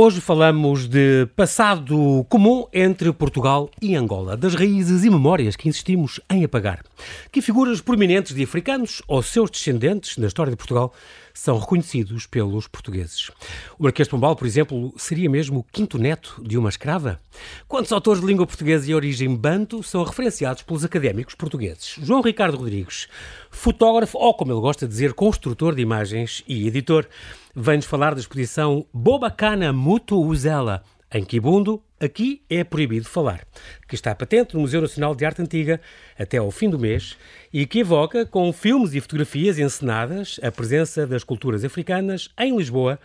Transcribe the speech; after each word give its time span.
Hoje 0.00 0.20
falamos 0.20 0.86
de 0.86 1.26
passado 1.34 2.24
comum 2.28 2.68
entre 2.72 3.12
Portugal 3.12 3.68
e 3.82 3.96
Angola, 3.96 4.36
das 4.36 4.54
raízes 4.54 5.02
e 5.02 5.10
memórias 5.10 5.56
que 5.56 5.68
insistimos 5.68 6.20
em 6.30 6.44
apagar. 6.44 6.84
Que 7.32 7.42
figuras 7.42 7.80
prominentes 7.80 8.32
de 8.32 8.44
africanos 8.44 9.02
ou 9.08 9.24
seus 9.24 9.50
descendentes 9.50 10.16
na 10.16 10.28
história 10.28 10.52
de 10.52 10.56
Portugal 10.56 10.94
são 11.38 11.56
reconhecidos 11.56 12.26
pelos 12.26 12.66
portugueses. 12.66 13.30
O 13.78 13.84
Marquês 13.84 14.08
de 14.08 14.10
Pombal, 14.10 14.34
por 14.34 14.44
exemplo, 14.44 14.92
seria 14.96 15.30
mesmo 15.30 15.60
o 15.60 15.62
quinto 15.62 15.96
neto 15.96 16.42
de 16.44 16.58
uma 16.58 16.68
escrava? 16.68 17.20
Quantos 17.68 17.92
autores 17.92 18.20
de 18.20 18.26
língua 18.26 18.44
portuguesa 18.44 18.90
e 18.90 18.94
origem 18.94 19.32
banto 19.36 19.80
são 19.80 20.02
referenciados 20.02 20.64
pelos 20.64 20.84
académicos 20.84 21.36
portugueses? 21.36 21.94
João 22.02 22.22
Ricardo 22.22 22.58
Rodrigues, 22.58 23.06
fotógrafo 23.52 24.18
ou, 24.18 24.34
como 24.34 24.52
ele 24.52 24.60
gosta 24.60 24.84
de 24.84 24.90
dizer, 24.90 25.14
construtor 25.14 25.76
de 25.76 25.82
imagens 25.82 26.42
e 26.48 26.66
editor, 26.66 27.06
vem-nos 27.54 27.86
falar 27.86 28.14
da 28.14 28.20
exposição 28.20 28.84
Bobacana 28.92 29.72
Mutu 29.72 30.20
Uzela, 30.20 30.82
em 31.12 31.24
Kibundo, 31.24 31.82
aqui 31.98 32.42
é 32.50 32.62
proibido 32.62 33.08
falar, 33.08 33.46
que 33.88 33.94
está 33.94 34.14
patente 34.14 34.54
no 34.54 34.60
Museu 34.60 34.80
Nacional 34.80 35.14
de 35.14 35.24
Arte 35.24 35.42
Antiga 35.42 35.80
até 36.18 36.36
ao 36.36 36.50
fim 36.50 36.68
do 36.68 36.78
mês 36.78 37.16
e 37.52 37.66
que 37.66 37.80
evoca, 37.80 38.26
com 38.26 38.52
filmes 38.52 38.94
e 38.94 39.00
fotografias 39.00 39.58
encenadas, 39.58 40.38
a 40.42 40.50
presença 40.50 41.06
das 41.06 41.24
culturas 41.24 41.64
africanas 41.64 42.28
em 42.38 42.56
Lisboa 42.56 42.98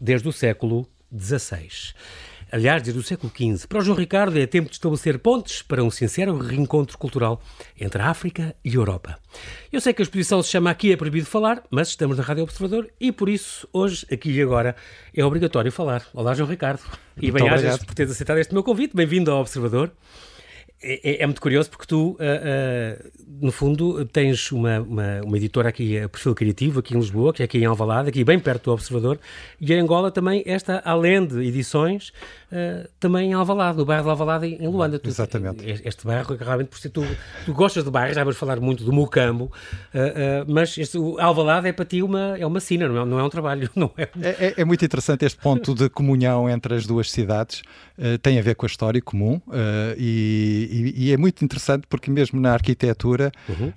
desde 0.00 0.28
o 0.28 0.32
século 0.32 0.88
XVI 1.12 1.94
aliás, 2.50 2.82
desde 2.82 2.98
o 2.98 3.02
século 3.02 3.32
XV. 3.34 3.66
Para 3.66 3.78
o 3.78 3.82
João 3.82 3.96
Ricardo 3.96 4.38
é 4.38 4.46
tempo 4.46 4.68
de 4.68 4.76
estabelecer 4.76 5.18
pontes 5.18 5.62
para 5.62 5.82
um 5.82 5.90
sincero 5.90 6.36
reencontro 6.38 6.96
cultural 6.98 7.40
entre 7.78 8.00
a 8.02 8.08
África 8.08 8.54
e 8.64 8.70
a 8.70 8.74
Europa. 8.74 9.18
Eu 9.72 9.80
sei 9.80 9.92
que 9.92 10.02
a 10.02 10.04
exposição 10.04 10.42
se 10.42 10.50
chama 10.50 10.70
Aqui 10.70 10.92
é 10.92 10.96
Proibido 10.96 11.26
Falar, 11.26 11.62
mas 11.70 11.88
estamos 11.88 12.16
na 12.16 12.22
Rádio 12.22 12.42
Observador 12.42 12.90
e 13.00 13.12
por 13.12 13.28
isso, 13.28 13.68
hoje, 13.72 14.06
aqui 14.10 14.30
e 14.30 14.42
agora, 14.42 14.74
é 15.14 15.24
obrigatório 15.24 15.70
falar. 15.70 16.06
Olá, 16.12 16.34
João 16.34 16.48
Ricardo. 16.48 16.80
E 17.20 17.30
bem-ajas 17.30 17.78
por 17.78 17.94
teres 17.94 18.12
aceitado 18.12 18.38
este 18.38 18.54
meu 18.54 18.62
convite. 18.62 18.94
Bem-vindo 18.94 19.30
ao 19.30 19.40
Observador. 19.40 19.92
É, 20.80 21.10
é, 21.10 21.22
é, 21.22 21.26
muito 21.26 21.40
curioso 21.40 21.68
porque 21.70 21.86
tu, 21.86 22.10
uh, 22.10 22.14
uh, 22.14 23.10
no 23.40 23.50
fundo, 23.50 24.04
tens 24.06 24.52
uma, 24.52 24.78
uma, 24.80 25.20
uma, 25.24 25.36
editora 25.36 25.70
aqui, 25.70 25.98
a 25.98 26.08
Perfil 26.08 26.34
Criativo, 26.36 26.78
aqui 26.78 26.94
em 26.94 26.98
Lisboa, 26.98 27.32
que 27.32 27.42
é 27.42 27.44
aqui 27.44 27.58
em 27.58 27.64
Alvalade, 27.64 28.08
aqui 28.08 28.22
bem 28.22 28.38
perto 28.38 28.66
do 28.66 28.72
Observador, 28.72 29.18
e 29.60 29.72
em 29.72 29.80
Angola 29.80 30.12
também 30.12 30.42
esta, 30.46 30.80
além 30.84 31.26
de 31.26 31.44
edições, 31.44 32.12
uh, 32.52 32.88
também 33.00 33.30
em 33.30 33.32
Alvalade, 33.32 33.78
no 33.78 33.84
bairro 33.84 34.04
de 34.04 34.10
Alvalade, 34.10 34.46
em 34.46 34.68
Luanda. 34.68 34.98
Tu, 34.98 35.08
Exatamente. 35.08 35.64
Este 35.84 36.06
bairro, 36.06 36.36
realmente, 36.36 36.68
por 36.68 36.78
ser 36.78 36.90
tu, 36.90 37.04
tu 37.44 37.52
gostas 37.52 37.84
de 37.84 37.90
bairros, 37.90 38.14
já 38.14 38.24
vamos 38.24 38.38
falar 38.38 38.60
muito 38.60 38.84
do 38.84 38.92
Mucambo, 38.92 39.50
mas 40.46 40.76
este, 40.78 40.98
o 40.98 41.18
Alvalade 41.18 41.68
é 41.68 41.72
para 41.72 41.84
ti 41.84 42.02
uma, 42.02 42.36
é 42.38 42.46
uma 42.46 42.60
sina, 42.60 42.88
não 42.88 43.02
é, 43.02 43.04
não 43.04 43.18
é 43.18 43.24
um 43.24 43.30
trabalho, 43.30 43.70
não 43.76 43.90
é? 43.96 44.08
É, 44.20 44.46
é, 44.46 44.54
é 44.58 44.64
muito 44.64 44.84
interessante 44.84 45.24
este 45.24 45.38
ponto 45.38 45.74
de 45.74 45.88
comunhão 45.88 46.48
entre 46.48 46.74
as 46.74 46.86
duas 46.86 47.10
cidades, 47.10 47.62
tem 48.22 48.38
a 48.38 48.42
ver 48.42 48.54
com 48.54 48.64
a 48.64 48.68
história 48.68 49.00
comum 49.02 49.40
e 49.96 50.48
e, 50.48 50.94
e, 50.96 51.12
é 51.12 51.16
muito 51.16 51.44
interessante 51.44 51.86
porque 51.88 52.10
mesmo 52.10 52.40
na 52.40 52.52
arquitetura, 52.52 53.32
uhum. 53.48 53.68
uh, 53.68 53.72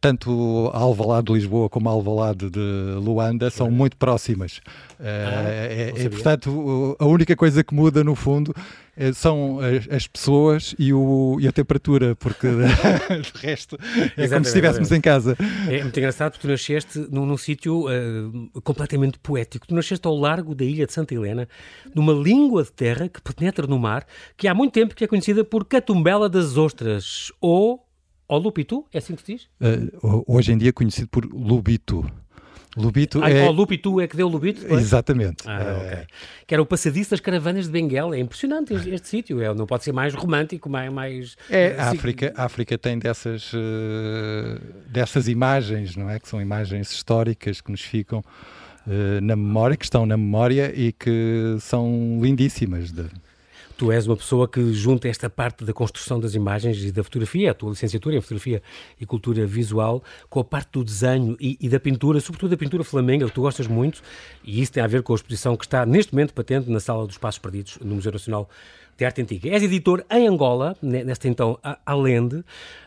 tanto 0.00 0.70
Alvalade 0.72 1.26
de 1.26 1.32
Lisboa 1.32 1.68
como 1.68 1.88
Alvalade 1.88 2.50
de 2.50 2.60
Luanda 2.96 3.50
são 3.50 3.70
muito 3.70 3.96
próximas. 3.96 4.58
Uh, 4.98 5.02
ah, 5.02 5.42
é, 5.48 5.92
é, 5.96 6.08
portanto, 6.08 6.96
a 6.98 7.06
única 7.06 7.36
coisa 7.36 7.62
que 7.62 7.74
muda 7.74 7.97
no 8.04 8.14
fundo 8.14 8.54
eh, 8.96 9.12
são 9.12 9.60
as, 9.60 9.88
as 9.88 10.06
pessoas 10.08 10.74
e, 10.76 10.92
o, 10.92 11.38
e, 11.40 11.46
a 11.46 11.52
temperatura, 11.52 12.16
porque 12.16 12.48
de 12.50 13.40
resto 13.40 13.78
é 14.16 14.28
como 14.28 14.44
se 14.44 14.50
estivéssemos 14.50 14.90
em 14.90 15.00
casa. 15.00 15.36
É 15.68 15.82
muito 15.82 15.96
engraçado 15.96 16.32
porque 16.32 16.46
tu 16.46 16.50
nasceste 16.50 16.98
num, 17.10 17.24
num 17.24 17.36
sítio 17.36 17.86
uh, 17.86 18.60
completamente 18.62 19.18
poético. 19.20 19.68
Tu 19.68 19.74
nasceste 19.74 20.04
ao 20.06 20.16
largo 20.16 20.52
da 20.52 20.64
ilha 20.64 20.84
de 20.84 20.92
Santa 20.92 21.14
Helena, 21.14 21.48
numa 21.94 22.12
língua 22.12 22.64
de 22.64 22.72
terra 22.72 23.08
que 23.08 23.22
penetra 23.22 23.68
no 23.68 23.78
mar, 23.78 24.04
que 24.36 24.48
há 24.48 24.54
muito 24.54 24.72
tempo 24.72 24.96
que 24.96 25.04
é 25.04 25.06
conhecida 25.06 25.44
por 25.44 25.64
Catumbela 25.64 26.28
das 26.28 26.56
Ostras, 26.56 27.30
ou, 27.40 27.86
ou 28.26 28.38
Lupitu, 28.38 28.84
é 28.92 28.98
assim 28.98 29.14
que 29.14 29.22
se 29.22 29.32
diz? 29.34 29.48
Uh, 29.60 30.24
hoje 30.26 30.52
em 30.52 30.58
dia 30.58 30.72
conhecido 30.72 31.06
por 31.06 31.24
Lubitu. 31.24 32.04
Lubito 32.78 33.20
ah, 33.22 33.30
é... 33.30 33.48
O 33.48 33.52
Lupitu 33.52 34.00
é 34.00 34.06
que 34.06 34.16
deu 34.16 34.28
Lubito? 34.28 34.60
Foi? 34.60 34.78
Exatamente. 34.78 35.42
Ah, 35.46 35.62
é... 35.62 35.76
okay. 35.76 36.06
Que 36.46 36.54
era 36.54 36.62
o 36.62 36.66
passadiço 36.66 37.10
das 37.10 37.20
caravanas 37.20 37.66
de 37.66 37.72
Benguela. 37.72 38.16
É 38.16 38.20
impressionante 38.20 38.72
este, 38.72 38.90
este 38.90 39.08
sítio. 39.08 39.42
É, 39.42 39.52
não 39.52 39.66
pode 39.66 39.84
ser 39.84 39.92
mais 39.92 40.14
romântico, 40.14 40.68
mais... 40.68 40.92
mais 40.92 41.36
é, 41.50 41.74
a 41.78 41.90
África, 41.90 42.32
a 42.36 42.44
África 42.44 42.78
tem 42.78 42.98
dessas, 42.98 43.52
uh, 43.52 44.60
dessas 44.86 45.28
imagens, 45.28 45.96
não 45.96 46.08
é? 46.08 46.18
Que 46.18 46.28
são 46.28 46.40
imagens 46.40 46.90
históricas 46.92 47.60
que 47.60 47.70
nos 47.70 47.82
ficam 47.82 48.20
uh, 48.20 49.20
na 49.20 49.36
memória, 49.36 49.76
que 49.76 49.84
estão 49.84 50.06
na 50.06 50.16
memória 50.16 50.72
e 50.74 50.92
que 50.92 51.56
são 51.60 52.18
lindíssimas. 52.22 52.92
De 52.92 53.04
tu 53.78 53.92
és 53.92 54.08
uma 54.08 54.16
pessoa 54.16 54.48
que 54.48 54.72
junta 54.72 55.08
esta 55.08 55.30
parte 55.30 55.64
da 55.64 55.72
construção 55.72 56.18
das 56.18 56.34
imagens 56.34 56.82
e 56.82 56.90
da 56.90 57.04
fotografia, 57.04 57.52
a 57.52 57.54
tua 57.54 57.70
licenciatura 57.70 58.16
em 58.16 58.20
fotografia 58.20 58.60
e 59.00 59.06
cultura 59.06 59.46
visual, 59.46 60.02
com 60.28 60.40
a 60.40 60.44
parte 60.44 60.72
do 60.72 60.82
desenho 60.84 61.36
e, 61.38 61.56
e 61.60 61.68
da 61.68 61.78
pintura, 61.78 62.20
sobretudo 62.20 62.50
da 62.50 62.56
pintura 62.56 62.82
flamenga, 62.82 63.26
que 63.26 63.32
tu 63.32 63.40
gostas 63.40 63.68
muito, 63.68 64.02
e 64.44 64.60
isso 64.60 64.72
tem 64.72 64.82
a 64.82 64.86
ver 64.88 65.04
com 65.04 65.12
a 65.12 65.16
exposição 65.16 65.56
que 65.56 65.64
está 65.64 65.86
neste 65.86 66.12
momento 66.12 66.34
patente 66.34 66.68
na 66.68 66.80
Sala 66.80 67.06
dos 67.06 67.18
Passos 67.18 67.38
Perdidos, 67.38 67.78
no 67.80 67.94
Museu 67.94 68.10
Nacional 68.10 68.50
de 68.98 69.04
Arte 69.04 69.22
Antiga. 69.22 69.48
És 69.48 69.62
editor 69.62 70.04
em 70.10 70.26
Angola, 70.26 70.76
nesta 70.82 71.28
então 71.28 71.56
Alende, 71.86 72.44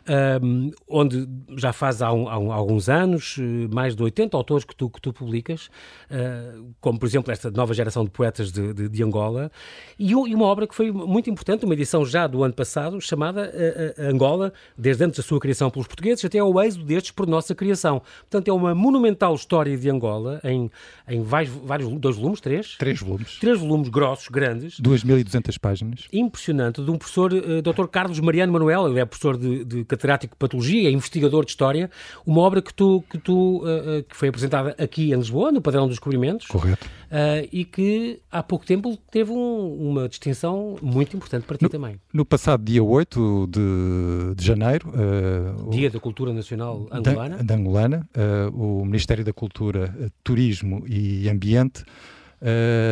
um, 0.10 0.72
onde 0.88 1.28
já 1.56 1.72
faz 1.72 2.02
há, 2.02 2.12
um, 2.12 2.28
há, 2.28 2.56
alguns 2.56 2.90
anos 2.90 3.38
eh, 3.40 3.68
mais 3.74 3.96
de 3.96 4.02
80 4.02 4.36
autores 4.36 4.66
que 4.66 4.76
tu, 4.76 4.90
que 4.90 5.00
tu 5.00 5.14
publicas, 5.14 5.70
uh, 6.10 6.74
como 6.80 7.00
por 7.00 7.06
exemplo 7.06 7.32
esta 7.32 7.52
nova 7.52 7.74
geração 7.74 8.04
de 8.04 8.10
poetas 8.10 8.52
de, 8.52 8.74
de, 8.74 8.90
de 8.90 9.04
Angola, 9.04 9.52
e, 10.00 10.12
e, 10.12 10.16
uma 10.16 10.46
obra 10.46 10.68
que 10.68 10.74
foi 10.74 10.92
muito 10.92 11.30
importante, 11.30 11.66
uma 11.66 11.74
edição 11.74 12.06
já 12.06 12.26
do 12.26 12.44
ano 12.44 12.54
passado, 12.54 13.00
chamada 13.00 13.52
uh, 13.52 14.02
Angola, 14.02 14.54
desde 14.78 15.04
antes 15.04 15.18
da 15.18 15.24
sua 15.24 15.40
criação 15.40 15.70
pelos 15.70 15.88
portugueses 15.88 16.24
até 16.26 16.40
ao 16.40 16.62
êxodo 16.62 16.86
destes 16.86 17.12
por 17.12 17.28
nossa 17.28 17.54
criação. 17.54 18.02
Portanto, 18.22 18.48
é 18.48 18.54
uma 18.54 18.74
monumental 18.74 19.36
história 19.36 19.78
de 19.78 19.90
Angola 19.90 20.42
em, 20.44 20.70
em 21.08 21.22
vários, 21.22 21.54
vários 21.54 21.90
dois 22.00 22.16
volumes, 22.16 22.42
três? 22.42 22.76
Três 22.78 23.00
volumes. 23.00 23.38
Três 23.40 23.60
volumes 23.60 23.90
grossos, 23.90 24.28
grandes. 24.30 24.80
2.200 24.80 25.60
páginas. 25.60 26.08
Impressionante, 26.12 26.84
de 26.84 26.90
um 26.90 26.98
professor, 26.98 27.32
Dr. 27.32 27.88
Carlos 27.92 28.20
Mariano 28.20 28.52
Manuel, 28.54 28.88
ele 28.88 29.00
é 29.00 29.06
professor 29.06 29.38
de, 29.38 29.64
de 29.64 29.84
catedrático 29.92 30.36
de 30.36 30.40
patologia, 30.40 30.90
é 30.90 30.92
investigador 30.92 31.44
de 31.44 31.52
história, 31.52 31.90
uma 32.26 32.42
obra 32.42 32.62
que 32.62 32.74
tu, 32.74 33.04
que 33.10 33.18
tu 33.18 33.64
uh, 33.64 34.04
que 34.04 34.16
foi 34.16 34.30
apresentada 34.30 34.76
aqui 34.78 35.12
em 35.12 35.16
Lisboa, 35.16 35.52
no 35.52 35.62
Padrão 35.62 35.86
dos 35.86 35.96
Descobrimentos. 35.96 36.48
Correto. 36.48 36.88
Uh, 36.88 37.48
e 37.52 37.66
que 37.66 38.22
há 38.32 38.42
pouco 38.42 38.66
tempo 38.66 38.98
teve 39.12 39.32
um, 39.32 39.90
uma 39.90 40.08
distinção 40.08 40.78
muito 40.82 41.16
importante 41.16 41.46
para 41.46 41.58
ti 41.58 41.64
no, 41.64 41.70
também. 41.70 42.00
No 42.14 42.26
passado 42.26 42.64
dia 42.64 42.82
8 42.82 43.48
de, 43.48 44.36
de 44.36 44.46
janeiro. 44.46 44.90
Uh, 44.90 45.70
dia 45.72 45.90
o, 45.90 45.92
da 45.92 46.00
Cultura 46.00 46.34
Nacional 46.34 46.88
Angolana. 46.90 47.38
Da, 47.38 47.44
da 47.44 47.56
Angolana, 47.56 48.10
o 48.54 48.86
Ministério 48.86 49.26
da 49.26 49.34
Cultura, 49.34 49.94
Turismo 50.24 50.84
e 50.88 51.30
Ambiente 51.30 51.84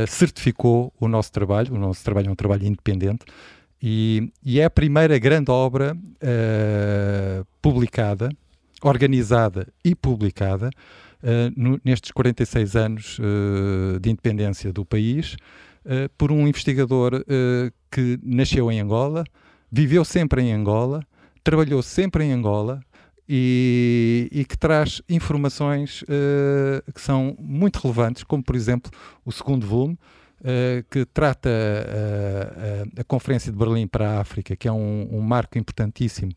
certificou 0.07 0.93
o 0.99 1.07
nosso 1.07 1.31
trabalho. 1.31 1.73
O 1.73 1.79
nosso 1.79 2.03
trabalho 2.03 2.27
é 2.27 2.31
um 2.31 2.35
trabalho 2.35 2.66
independente 2.66 3.25
e, 3.81 4.31
e 4.44 4.59
é 4.59 4.66
a 4.66 4.69
primeira 4.69 5.17
grande 5.17 5.51
obra 5.51 5.95
uh, 5.95 7.45
publicada, 7.62 8.29
organizada 8.81 9.67
e 9.84 9.95
publicada 9.95 10.69
uh, 11.23 11.28
no, 11.56 11.79
nestes 11.84 12.12
46 12.12 12.75
anos 12.75 13.19
uh, 13.19 14.00
de 14.00 14.09
independência 14.09 14.72
do 14.73 14.85
país 14.85 15.35
por 16.17 16.31
um 16.31 16.47
investigador 16.47 17.23
que 17.90 18.19
nasceu 18.22 18.72
em 18.72 18.79
Angola, 18.79 19.23
viveu 19.72 20.06
sempre 20.06 20.44
em 20.44 20.53
Angola, 20.53 21.01
trabalhou 21.44 21.81
sempre 21.81 22.26
em 22.26 22.31
Angola, 22.31 22.79
e, 23.31 24.28
e, 24.31 24.43
que 24.43 24.58
traz 24.58 25.03
informações 25.08 26.02
uh, 26.02 26.91
que 26.91 26.99
são 26.99 27.35
muito 27.40 27.78
relevantes, 27.78 28.23
como 28.23 28.43
por 28.43 28.55
exemplo 28.55 28.91
o 29.23 29.31
segundo 29.31 29.67
volume, 29.67 29.99
uh, 30.41 30.84
que 30.90 31.06
trata 31.06 31.50
uh, 31.50 33.02
a 33.02 33.03
Conferência 33.03 33.52
de 33.52 33.58
Berlim 33.58 33.88
para 33.88 34.12
a 34.12 34.22
África, 34.22 34.56
que 34.56 34.68
é 34.68 34.72
um, 34.72 35.08
um 35.12 35.22
marco 35.22 35.58
importantíssimo 35.58 36.32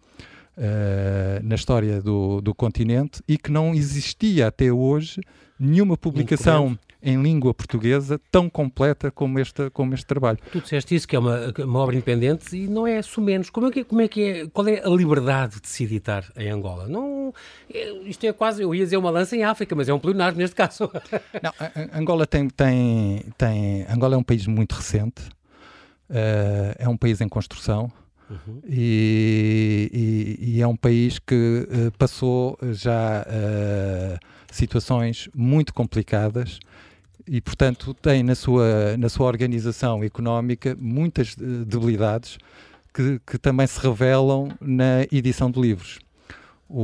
uh, 0.56 1.42
na 1.42 1.54
história 1.54 2.00
do, 2.00 2.40
do 2.40 2.54
continente 2.54 3.22
e 3.26 3.38
que 3.38 3.50
não 3.50 3.74
existia 3.74 4.46
até 4.48 4.72
hoje 4.72 5.20
nenhuma 5.58 5.96
publicação 5.96 6.78
em 7.02 7.20
língua 7.20 7.52
portuguesa 7.52 8.20
tão 8.30 8.48
completa 8.48 9.10
como 9.10 9.38
este, 9.38 9.68
como 9.70 9.92
este 9.94 10.06
trabalho. 10.06 10.38
Tu 10.52 10.60
disseste 10.60 10.94
isso, 10.94 11.08
que 11.08 11.16
é 11.16 11.18
uma, 11.18 11.52
uma 11.58 11.80
obra 11.80 11.96
independente 11.96 12.56
e 12.56 12.68
não 12.68 12.86
é 12.86 13.00
menos. 13.18 13.50
Como 13.50 13.66
é 13.66 13.70
que, 13.70 13.84
como 13.84 14.00
é 14.00 14.08
que 14.08 14.22
é, 14.22 14.46
qual 14.46 14.68
é 14.68 14.84
a 14.84 14.88
liberdade 14.88 15.60
de 15.60 15.68
se 15.68 15.84
editar 15.84 16.24
em 16.36 16.48
Angola? 16.48 16.86
Não, 16.86 17.34
é, 17.72 17.92
isto 18.04 18.24
é 18.24 18.32
quase, 18.32 18.62
eu 18.62 18.74
ia 18.74 18.84
dizer 18.84 18.96
uma 18.96 19.10
lança 19.10 19.36
em 19.36 19.42
África, 19.42 19.74
mas 19.74 19.88
é 19.88 19.94
um 19.94 19.98
plenário 19.98 20.38
neste 20.38 20.54
caso. 20.54 20.90
Não, 21.42 21.52
Angola 21.92 22.26
tem, 22.26 22.48
tem, 22.48 23.24
tem, 23.36 23.86
Angola 23.88 24.14
é 24.14 24.18
um 24.18 24.22
país 24.22 24.46
muito 24.46 24.74
recente, 24.74 25.22
uh, 26.08 26.74
é 26.78 26.88
um 26.88 26.96
país 26.96 27.20
em 27.20 27.28
construção, 27.28 27.90
Uhum. 28.30 28.62
E, 28.66 30.38
e, 30.40 30.56
e, 30.56 30.62
é 30.62 30.66
um 30.66 30.76
país 30.76 31.18
que 31.18 31.68
uh, 31.68 31.92
passou 31.98 32.56
já 32.72 33.26
uh, 33.26 34.18
situações 34.50 35.28
muito 35.34 35.74
complicadas 35.74 36.58
e, 37.26 37.40
portanto, 37.40 37.94
tem 37.94 38.22
na 38.22 38.34
sua, 38.34 38.96
na 38.96 39.08
sua 39.08 39.26
organização 39.26 40.02
económica 40.02 40.76
muitas 40.78 41.34
debilidades 41.36 42.38
que, 42.92 43.20
que 43.26 43.38
também 43.38 43.66
se 43.66 43.80
revelam 43.80 44.48
na 44.60 45.02
edição 45.10 45.50
de 45.50 45.60
livros. 45.60 45.98
O, 46.68 46.78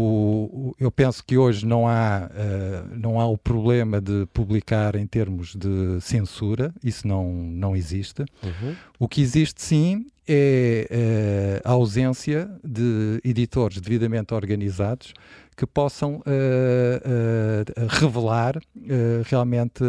o, 0.52 0.76
eu 0.78 0.92
penso 0.92 1.24
que 1.24 1.38
hoje 1.38 1.64
não 1.64 1.88
há, 1.88 2.30
uh, 2.30 2.94
não 2.94 3.18
há 3.18 3.26
o 3.26 3.38
problema 3.38 4.00
de 4.00 4.26
publicar 4.34 4.94
em 4.94 5.06
termos 5.06 5.56
de 5.56 5.98
censura, 6.00 6.74
isso 6.84 7.08
não, 7.08 7.32
não 7.32 7.74
existe. 7.74 8.22
Uhum. 8.42 8.76
O 8.98 9.08
que 9.08 9.22
existe 9.22 9.62
sim 9.62 10.06
é 10.28 11.60
uh, 11.64 11.68
a 11.68 11.72
ausência 11.72 12.50
de 12.62 13.20
editores 13.24 13.80
devidamente 13.80 14.34
organizados 14.34 15.12
que 15.56 15.66
possam 15.66 16.16
uh, 16.16 17.88
revelar 17.88 18.60
realmente 19.24 19.82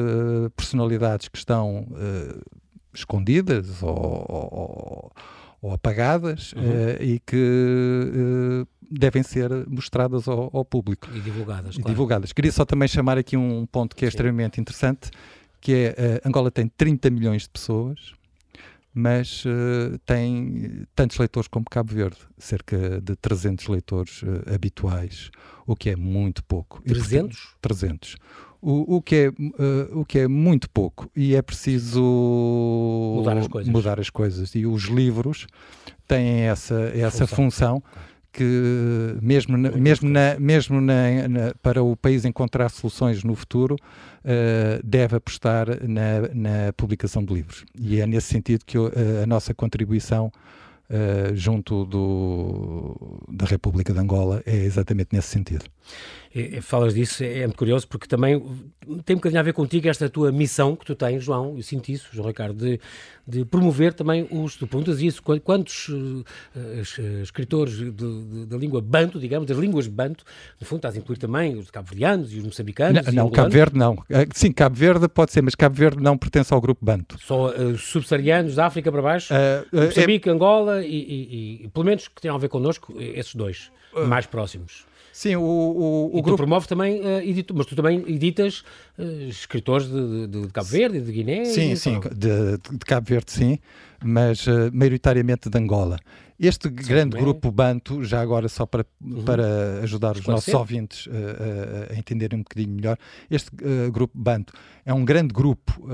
personalidades 0.56 1.27
que 1.27 1.38
estão 1.38 1.86
escondidas 2.91 3.83
ou, 3.83 4.25
ou, 4.27 5.12
ou 5.62 5.74
apagadas 5.74 6.53
uhum. 6.53 6.63
e 7.00 7.19
que 7.19 8.65
devem 8.89 9.21
ser 9.21 9.50
mostradas 9.68 10.27
ao, 10.27 10.50
ao 10.51 10.65
público. 10.65 11.07
E 11.13 11.19
divulgadas. 11.19 11.75
E 11.75 11.77
claro. 11.77 11.89
divulgadas. 11.89 12.33
Queria 12.33 12.51
só 12.51 12.65
também 12.65 12.88
chamar 12.88 13.18
aqui 13.18 13.38
um 13.38 13.65
ponto 13.65 13.95
que 13.95 14.06
é 14.06 14.07
Sim. 14.07 14.09
extremamente 14.09 14.59
interessante, 14.59 15.12
que 15.62 15.74
é 15.74 16.21
uh, 16.24 16.27
Angola 16.27 16.50
tem 16.50 16.68
30 16.68 17.09
milhões 17.09 17.44
de 17.44 17.50
pessoas, 17.50 18.13
mas 19.00 19.46
uh, 19.46 19.98
tem 20.06 20.86
tantos 20.94 21.18
leitores 21.18 21.48
como 21.48 21.66
Cabo 21.69 21.94
Verde, 21.94 22.18
cerca 22.38 23.00
de 23.01 23.16
300 23.16 23.68
leitores 23.68 24.22
uh, 24.24 24.54
habituais, 24.54 25.31
o 25.66 25.74
que 25.75 25.90
é 25.90 25.96
muito 25.96 26.44
pouco. 26.44 26.81
300? 26.81 27.07
E, 27.07 27.19
portanto, 27.19 27.57
300. 27.62 28.18
O, 28.62 28.98
o, 28.98 29.01
que 29.01 29.16
é, 29.16 29.30
uh, 29.30 30.00
o 30.00 30.06
que 30.06 30.19
é 30.19 30.28
muito 30.28 30.69
pouco 30.69 31.10
e 31.16 31.34
é 31.34 31.42
preciso 31.42 32.01
mudar 33.16 33.38
as 33.38 33.48
coisas. 33.48 33.72
Mudar 33.72 34.00
as 34.01 34.10
coisas. 34.10 34.54
E 34.54 34.66
os 34.66 34.84
livros 34.84 35.48
têm 36.06 36.42
essa, 36.42 36.92
essa 36.94 37.25
função. 37.25 37.81
função 37.81 37.84
que 38.31 39.18
mesmo, 39.22 39.58
na, 39.58 39.72
mesmo, 39.72 40.10
na, 40.10 40.40
mesmo 40.40 40.81
na, 40.81 41.28
na, 41.28 41.54
para 41.62 41.84
o 41.84 41.96
país 41.96 42.26
encontrar 42.26 42.70
soluções 42.70 43.24
no 43.24 43.36
futuro, 43.36 43.76
uh, 43.76 44.84
deve 44.84 45.16
apostar 45.16 45.68
na, 45.88 46.22
na 46.34 46.74
publicação 46.74 47.24
de 47.24 47.34
livros. 47.34 47.66
E 47.80 48.00
é 48.00 48.06
nesse 48.06 48.28
sentido 48.28 48.64
que 48.66 48.78
uh, 48.78 48.92
a 49.24 49.26
nossa 49.26 49.54
contribuição 49.54 50.31
uh, 50.90 51.36
junto 51.36 51.86
do, 51.86 53.24
da 53.30 53.46
República 53.46 53.94
de 53.94 54.00
Angola 54.00 54.42
é 54.46 54.56
exatamente 54.56 55.10
nesse 55.12 55.30
sentido. 55.30 55.66
E, 56.34 56.62
falas 56.62 56.94
disso, 56.94 57.24
é, 57.24 57.40
é 57.40 57.48
muito 57.48 57.58
curioso, 57.58 57.88
porque 57.88 58.08
também 58.08 58.40
tem 59.04 59.16
um 59.16 59.18
bocadinho 59.18 59.40
a 59.40 59.44
ver 59.44 59.54
contigo 59.54 59.88
esta 59.88 60.08
tua 60.10 60.31
missão 60.31 60.76
que 60.76 60.86
tu 60.86 60.96
tens, 60.96 61.24
João, 61.24 61.56
eu 61.58 61.64
sinto 61.64 61.90
isso, 61.90 62.08
João 62.12 62.28
Ricardo, 62.28 62.56
de, 62.56 62.80
de 63.28 63.46
promover 63.46 63.94
também 63.94 64.28
os, 64.30 64.56
tu 64.56 64.68
perguntas 64.68 65.02
isso, 65.02 65.24
quantos 65.24 65.90
uh, 65.90 66.24
escritores 67.24 67.80
da 68.48 68.58
língua 68.58 68.80
banto, 68.80 69.20
digamos, 69.20 69.48
das 69.48 69.58
línguas 69.58 69.88
banto, 69.88 70.24
no 70.60 70.68
fundo 70.68 70.80
estás 70.80 70.96
a 70.96 71.00
incluir 71.00 71.18
também 71.18 71.58
os 71.58 71.72
cabo-verdianos 71.72 72.31
e 72.31 72.38
os 72.38 72.44
moçambicanos? 72.44 73.06
Não, 73.08 73.14
não 73.26 73.30
Cabo 73.31 73.50
Verde 73.50 73.78
não. 73.78 73.98
Sim, 74.34 74.52
Cabo 74.52 74.76
Verde 74.76 75.08
pode 75.08 75.31
ser, 75.31 75.42
mas 75.42 75.56
Cabo 75.56 75.76
Verde 75.76 76.02
não 76.02 76.18
pertence 76.18 76.54
ao 76.54 76.62
grupo 76.62 76.86
banto. 76.86 77.18
Só 77.20 77.50
uh, 77.50 77.78
subsaarianos 77.78 78.56
da 78.56 78.68
África 78.68 78.92
para 78.92 79.02
baixo, 79.02 79.34
uh, 79.34 79.86
Moçambique, 79.86 80.30
é... 80.30 80.31
Angola 80.31 80.84
e, 80.84 80.90
e, 80.90 81.64
e, 81.66 81.68
pelo 81.70 81.86
menos 81.86 82.08
que 82.08 82.22
tenham 82.22 82.36
a 82.36 82.40
ver 82.40 82.50
connosco, 82.50 82.96
esses 83.00 83.34
dois 83.34 83.72
mais 84.08 84.28
próximos. 84.28 84.88
Sim, 85.19 85.36
o, 85.36 85.42
o, 85.42 86.18
o 86.18 86.21
grupo... 86.21 86.38
promove 86.38 86.66
também, 86.66 87.01
uh, 87.01 87.19
edito, 87.19 87.54
mas 87.54 87.66
tu 87.66 87.75
também 87.75 88.06
editas 88.07 88.63
uh, 88.98 89.04
escritores 89.27 89.86
de, 89.86 90.27
de, 90.27 90.42
de, 90.44 90.48
Cabo 90.48 90.69
Verde, 90.69 91.01
de 91.01 91.12
Guiné? 91.12 91.44
Sim, 91.44 91.75
sim, 91.75 92.00
de, 92.00 92.57
de, 92.57 92.86
Cabo 92.86 93.06
Verde 93.06 93.30
sim, 93.30 93.60
mas 94.01 94.48
uh, 94.48 94.71
maioritariamente 94.71 95.50
de 95.50 95.57
Angola. 95.57 96.00
Este 96.39 96.69
sim, 96.69 96.74
grande 96.74 97.18
também. 97.18 97.25
grupo 97.25 97.51
Banto, 97.51 98.01
já 98.01 98.21
agora 98.21 98.48
só 98.48 98.66
para, 98.66 98.86
uhum. 99.04 99.25
para 99.25 99.81
ajudar 99.83 100.16
os 100.16 100.25
nossos 100.25 100.54
ouvintes 100.54 101.07
uh, 101.07 101.12
a 101.94 102.00
entenderem 102.00 102.39
um 102.39 102.44
bocadinho 102.44 102.74
melhor, 102.74 102.98
este 103.30 103.51
grupo 103.92 104.18
Banto 104.18 104.54
é 104.86 104.94
um 104.94 105.04
grande 105.04 105.33
grupo 105.33 105.86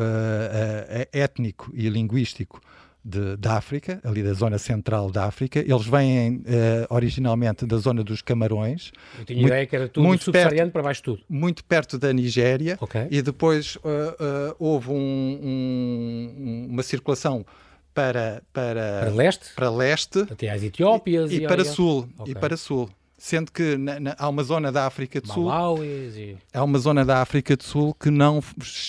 étnico 1.12 1.72
e 1.74 1.90
linguístico 1.90 2.62
de, 3.06 3.38
da 3.38 3.58
África, 3.58 4.00
ali 4.04 4.24
da 4.24 4.34
zona 4.34 4.58
central 4.58 5.12
da 5.12 5.26
África. 5.26 5.60
Eles 5.60 5.86
vêm 5.86 6.38
uh, 6.38 6.42
originalmente 6.90 7.64
da 7.64 7.78
zona 7.78 8.04
dos 8.04 8.24
Camarões. 8.24 8.92
Eu 9.20 9.26
tinha 9.26 9.40
muito, 9.40 9.52
ideia 9.52 9.66
que 9.68 9.76
era 9.76 9.88
tudo 9.88 10.04
muito 10.04 10.24
subsaariano 10.24 10.72
para 10.72 10.82
baixo 10.82 11.04
tudo. 11.04 11.22
Muito 11.30 11.64
perto 11.64 12.00
da 12.00 12.12
Nigéria. 12.12 12.78
Okay. 12.82 13.08
E 13.12 13.22
depois 13.22 13.76
uh, 13.76 13.80
uh, 13.80 14.56
houve 14.58 14.90
um, 14.90 15.40
um, 15.44 16.68
uma 16.72 16.82
circulação 16.82 17.46
para, 17.94 18.42
para, 18.52 19.00
para 19.02 19.12
leste, 19.12 19.54
para 19.56 19.70
leste 19.70 20.20
até 20.30 20.50
às 20.50 20.64
Etiópias 20.64 21.32
e, 21.32 21.36
e, 21.36 21.44
e 21.44 21.48
para 21.48 21.64
sul 21.64 22.10
okay. 22.18 22.34
e 22.34 22.36
para 22.36 22.58
sul 22.58 22.90
sendo 23.18 23.52
que 23.52 23.78
na, 23.78 24.00
na, 24.00 24.16
há 24.20 24.28
uma 24.28 24.44
zona 24.44 24.70
da 24.70 24.86
África 24.86 25.22
do 25.22 25.32
Sul 25.32 25.50
e... 25.82 26.38
há 26.54 26.64
uma 26.64 26.78
zona 26.78 27.06
da 27.06 27.22
África 27.22 27.56
do 27.56 27.64
Sul 27.64 27.94
que 27.94 28.12
não 28.12 28.44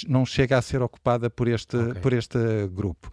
não 0.08 0.26
chega 0.26 0.58
a 0.58 0.62
ser 0.62 0.82
ocupada 0.82 1.30
por 1.30 1.46
este 1.46 1.76
okay. 1.76 2.02
por 2.02 2.12
este 2.12 2.38
grupo 2.74 3.08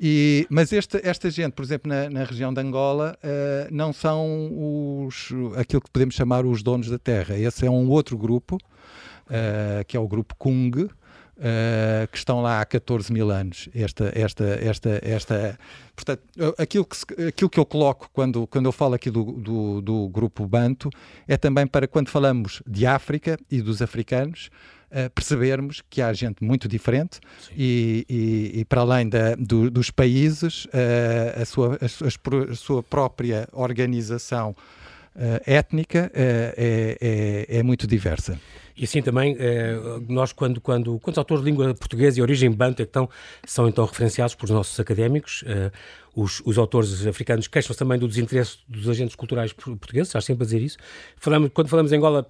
e, 0.00 0.46
mas 0.50 0.72
este, 0.72 1.00
esta 1.06 1.30
gente, 1.30 1.52
por 1.52 1.64
exemplo, 1.64 1.88
na, 1.88 2.10
na 2.10 2.24
região 2.24 2.52
de 2.52 2.60
Angola, 2.60 3.16
uh, 3.22 3.74
não 3.74 3.92
são 3.92 5.06
os, 5.06 5.30
aquilo 5.56 5.82
que 5.82 5.90
podemos 5.90 6.14
chamar 6.14 6.44
os 6.44 6.62
donos 6.62 6.88
da 6.88 6.98
terra. 6.98 7.38
Esse 7.38 7.66
é 7.66 7.70
um 7.70 7.88
outro 7.88 8.18
grupo, 8.18 8.56
uh, 8.56 9.84
que 9.86 9.96
é 9.96 10.00
o 10.00 10.08
grupo 10.08 10.34
Kung, 10.36 10.88
Uh, 11.36 12.06
que 12.12 12.16
estão 12.16 12.40
lá 12.40 12.60
há 12.60 12.64
14 12.64 13.12
mil 13.12 13.28
anos. 13.28 13.68
Esta, 13.74 14.12
esta, 14.14 14.44
esta, 14.44 15.00
esta, 15.02 15.58
portanto, 15.96 16.22
aquilo 16.56 16.84
que, 16.84 17.26
aquilo 17.26 17.50
que 17.50 17.58
eu 17.58 17.66
coloco 17.66 18.08
quando, 18.12 18.46
quando 18.46 18.66
eu 18.66 18.72
falo 18.72 18.94
aqui 18.94 19.10
do, 19.10 19.24
do, 19.32 19.80
do 19.82 20.08
grupo 20.10 20.46
Banto 20.46 20.88
é 21.26 21.36
também 21.36 21.66
para 21.66 21.88
quando 21.88 22.08
falamos 22.08 22.62
de 22.64 22.86
África 22.86 23.36
e 23.50 23.60
dos 23.60 23.82
africanos, 23.82 24.48
uh, 24.94 25.10
percebermos 25.10 25.82
que 25.90 26.00
há 26.00 26.12
gente 26.12 26.42
muito 26.42 26.68
diferente 26.68 27.18
e, 27.56 28.06
e, 28.08 28.60
e, 28.60 28.64
para 28.64 28.82
além 28.82 29.08
da, 29.08 29.34
do, 29.34 29.70
dos 29.70 29.90
países, 29.90 30.66
uh, 30.66 31.42
a, 31.42 31.44
sua, 31.44 31.78
a, 31.80 32.52
a, 32.52 32.54
sua 32.54 32.82
própria 32.82 33.48
organização 33.52 34.50
uh, 34.50 35.40
étnica 35.44 36.10
é, 36.14 36.96
é, 37.48 37.58
é 37.58 37.62
muito 37.62 37.86
diversa. 37.86 38.38
E 38.76 38.82
assim 38.82 39.00
também, 39.00 39.36
nós 40.08 40.32
quando, 40.32 40.60
quando, 40.60 40.98
quando 40.98 41.14
os 41.14 41.18
autores 41.18 41.44
de 41.44 41.48
língua 41.48 41.72
portuguesa 41.74 42.18
e 42.18 42.22
origem 42.22 42.50
banto 42.50 42.80
é 42.80 42.82
então, 42.82 43.08
são 43.46 43.68
então 43.68 43.84
referenciados 43.84 44.34
pelos 44.34 44.50
nossos 44.50 44.80
académicos, 44.80 45.44
os, 46.12 46.42
os 46.44 46.58
autores 46.58 47.06
africanos 47.06 47.46
queixam-se 47.46 47.78
também 47.78 48.00
do 48.00 48.08
desinteresse 48.08 48.58
dos 48.68 48.88
agentes 48.88 49.14
culturais 49.14 49.52
portugueses, 49.52 50.08
estás 50.08 50.24
sempre 50.24 50.42
a 50.42 50.46
dizer 50.46 50.60
isso. 50.60 50.76
Falamos, 51.16 51.52
quando 51.54 51.68
falamos 51.68 51.92
em 51.92 51.98
Angola, 51.98 52.28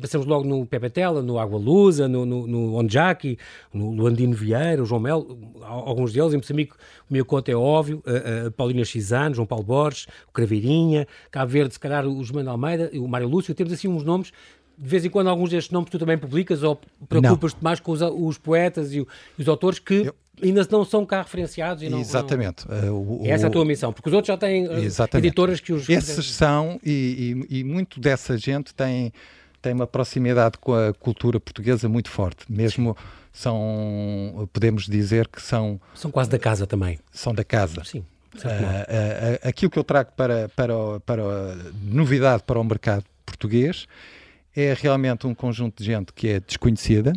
Passamos 0.00 0.26
logo 0.26 0.46
no 0.46 0.66
Pepe 0.66 0.90
Tela, 0.90 1.22
no 1.22 1.38
Água 1.38 1.58
Lusa, 1.58 2.08
no, 2.08 2.26
no, 2.26 2.46
no 2.46 2.76
Onjaki, 2.76 3.38
no 3.72 3.90
Luandino 3.92 4.34
Vieira, 4.34 4.82
o 4.82 4.86
João 4.86 5.00
Melo, 5.00 5.38
alguns 5.62 6.12
deles. 6.12 6.32
Em 6.32 6.36
Moçambique, 6.36 6.72
o 7.08 7.12
meu 7.12 7.24
conto 7.24 7.50
é 7.50 7.54
óbvio, 7.54 8.02
a, 8.06 8.46
a 8.46 8.50
Paulina 8.50 8.84
Xizano, 8.84 9.34
João 9.34 9.46
Paulo 9.46 9.64
Borges, 9.64 10.06
o 10.28 10.32
Craveirinha, 10.32 11.06
Cabo 11.30 11.50
Verde, 11.50 11.74
se 11.74 11.80
calhar 11.80 12.06
o 12.06 12.22
José 12.22 12.48
Almeida, 12.48 12.90
o 12.94 13.08
Mário 13.08 13.28
Lúcio. 13.28 13.54
Temos 13.54 13.72
assim 13.72 13.88
uns 13.88 14.04
nomes 14.04 14.32
de 14.80 14.88
vez 14.88 15.04
em 15.04 15.10
quando 15.10 15.28
alguns 15.28 15.50
destes 15.50 15.70
nomes 15.70 15.90
tu 15.90 15.98
também 15.98 16.16
publicas 16.16 16.62
ou 16.62 16.80
preocupas-te 17.06 17.62
mais 17.62 17.78
com 17.80 17.92
os, 17.92 18.00
os 18.00 18.38
poetas 18.38 18.94
e, 18.94 19.06
os 19.38 19.48
autores 19.48 19.78
que 19.78 20.06
eu... 20.06 20.14
ainda 20.42 20.66
não 20.70 20.86
são 20.86 21.04
cá 21.04 21.20
referenciados? 21.20 21.82
Não, 21.90 22.00
Exatamente. 22.00 22.66
Não... 22.66 22.96
Uh, 22.96 23.22
o, 23.22 23.26
Essa 23.26 23.46
é 23.46 23.48
a 23.48 23.50
tua 23.50 23.64
missão, 23.64 23.92
porque 23.92 24.08
os 24.08 24.14
outros 24.14 24.28
já 24.28 24.38
têm 24.38 24.66
uh, 24.66 25.18
editoras 25.18 25.60
que 25.60 25.74
os... 25.74 25.86
Esses 25.86 26.30
são, 26.30 26.80
e, 26.82 27.46
e, 27.50 27.58
e 27.60 27.64
muito 27.64 28.00
dessa 28.00 28.38
gente 28.38 28.74
tem 28.74 29.12
tem 29.60 29.72
uma 29.72 29.86
proximidade 29.86 30.58
com 30.58 30.74
a 30.74 30.92
cultura 30.94 31.38
portuguesa 31.38 31.88
muito 31.88 32.10
forte. 32.10 32.44
Mesmo 32.48 32.96
são, 33.32 34.48
podemos 34.52 34.86
dizer 34.86 35.28
que 35.28 35.40
são. 35.40 35.80
São 35.94 36.10
quase 36.10 36.30
da 36.30 36.38
casa 36.38 36.66
também. 36.66 36.98
São 37.12 37.34
da 37.34 37.44
casa. 37.44 37.84
Sim. 37.84 38.04
Uh, 38.34 38.38
uh, 38.38 38.42
uh, 38.42 39.48
aquilo 39.48 39.70
que 39.70 39.78
eu 39.78 39.82
trago 39.82 40.12
para, 40.16 40.48
para, 40.50 41.00
para 41.00 41.22
novidade 41.82 42.44
para 42.44 42.60
o 42.60 42.64
mercado 42.64 43.04
português 43.26 43.88
é 44.54 44.72
realmente 44.72 45.26
um 45.26 45.34
conjunto 45.34 45.82
de 45.82 45.84
gente 45.84 46.12
que 46.12 46.28
é 46.28 46.40
desconhecida. 46.40 47.12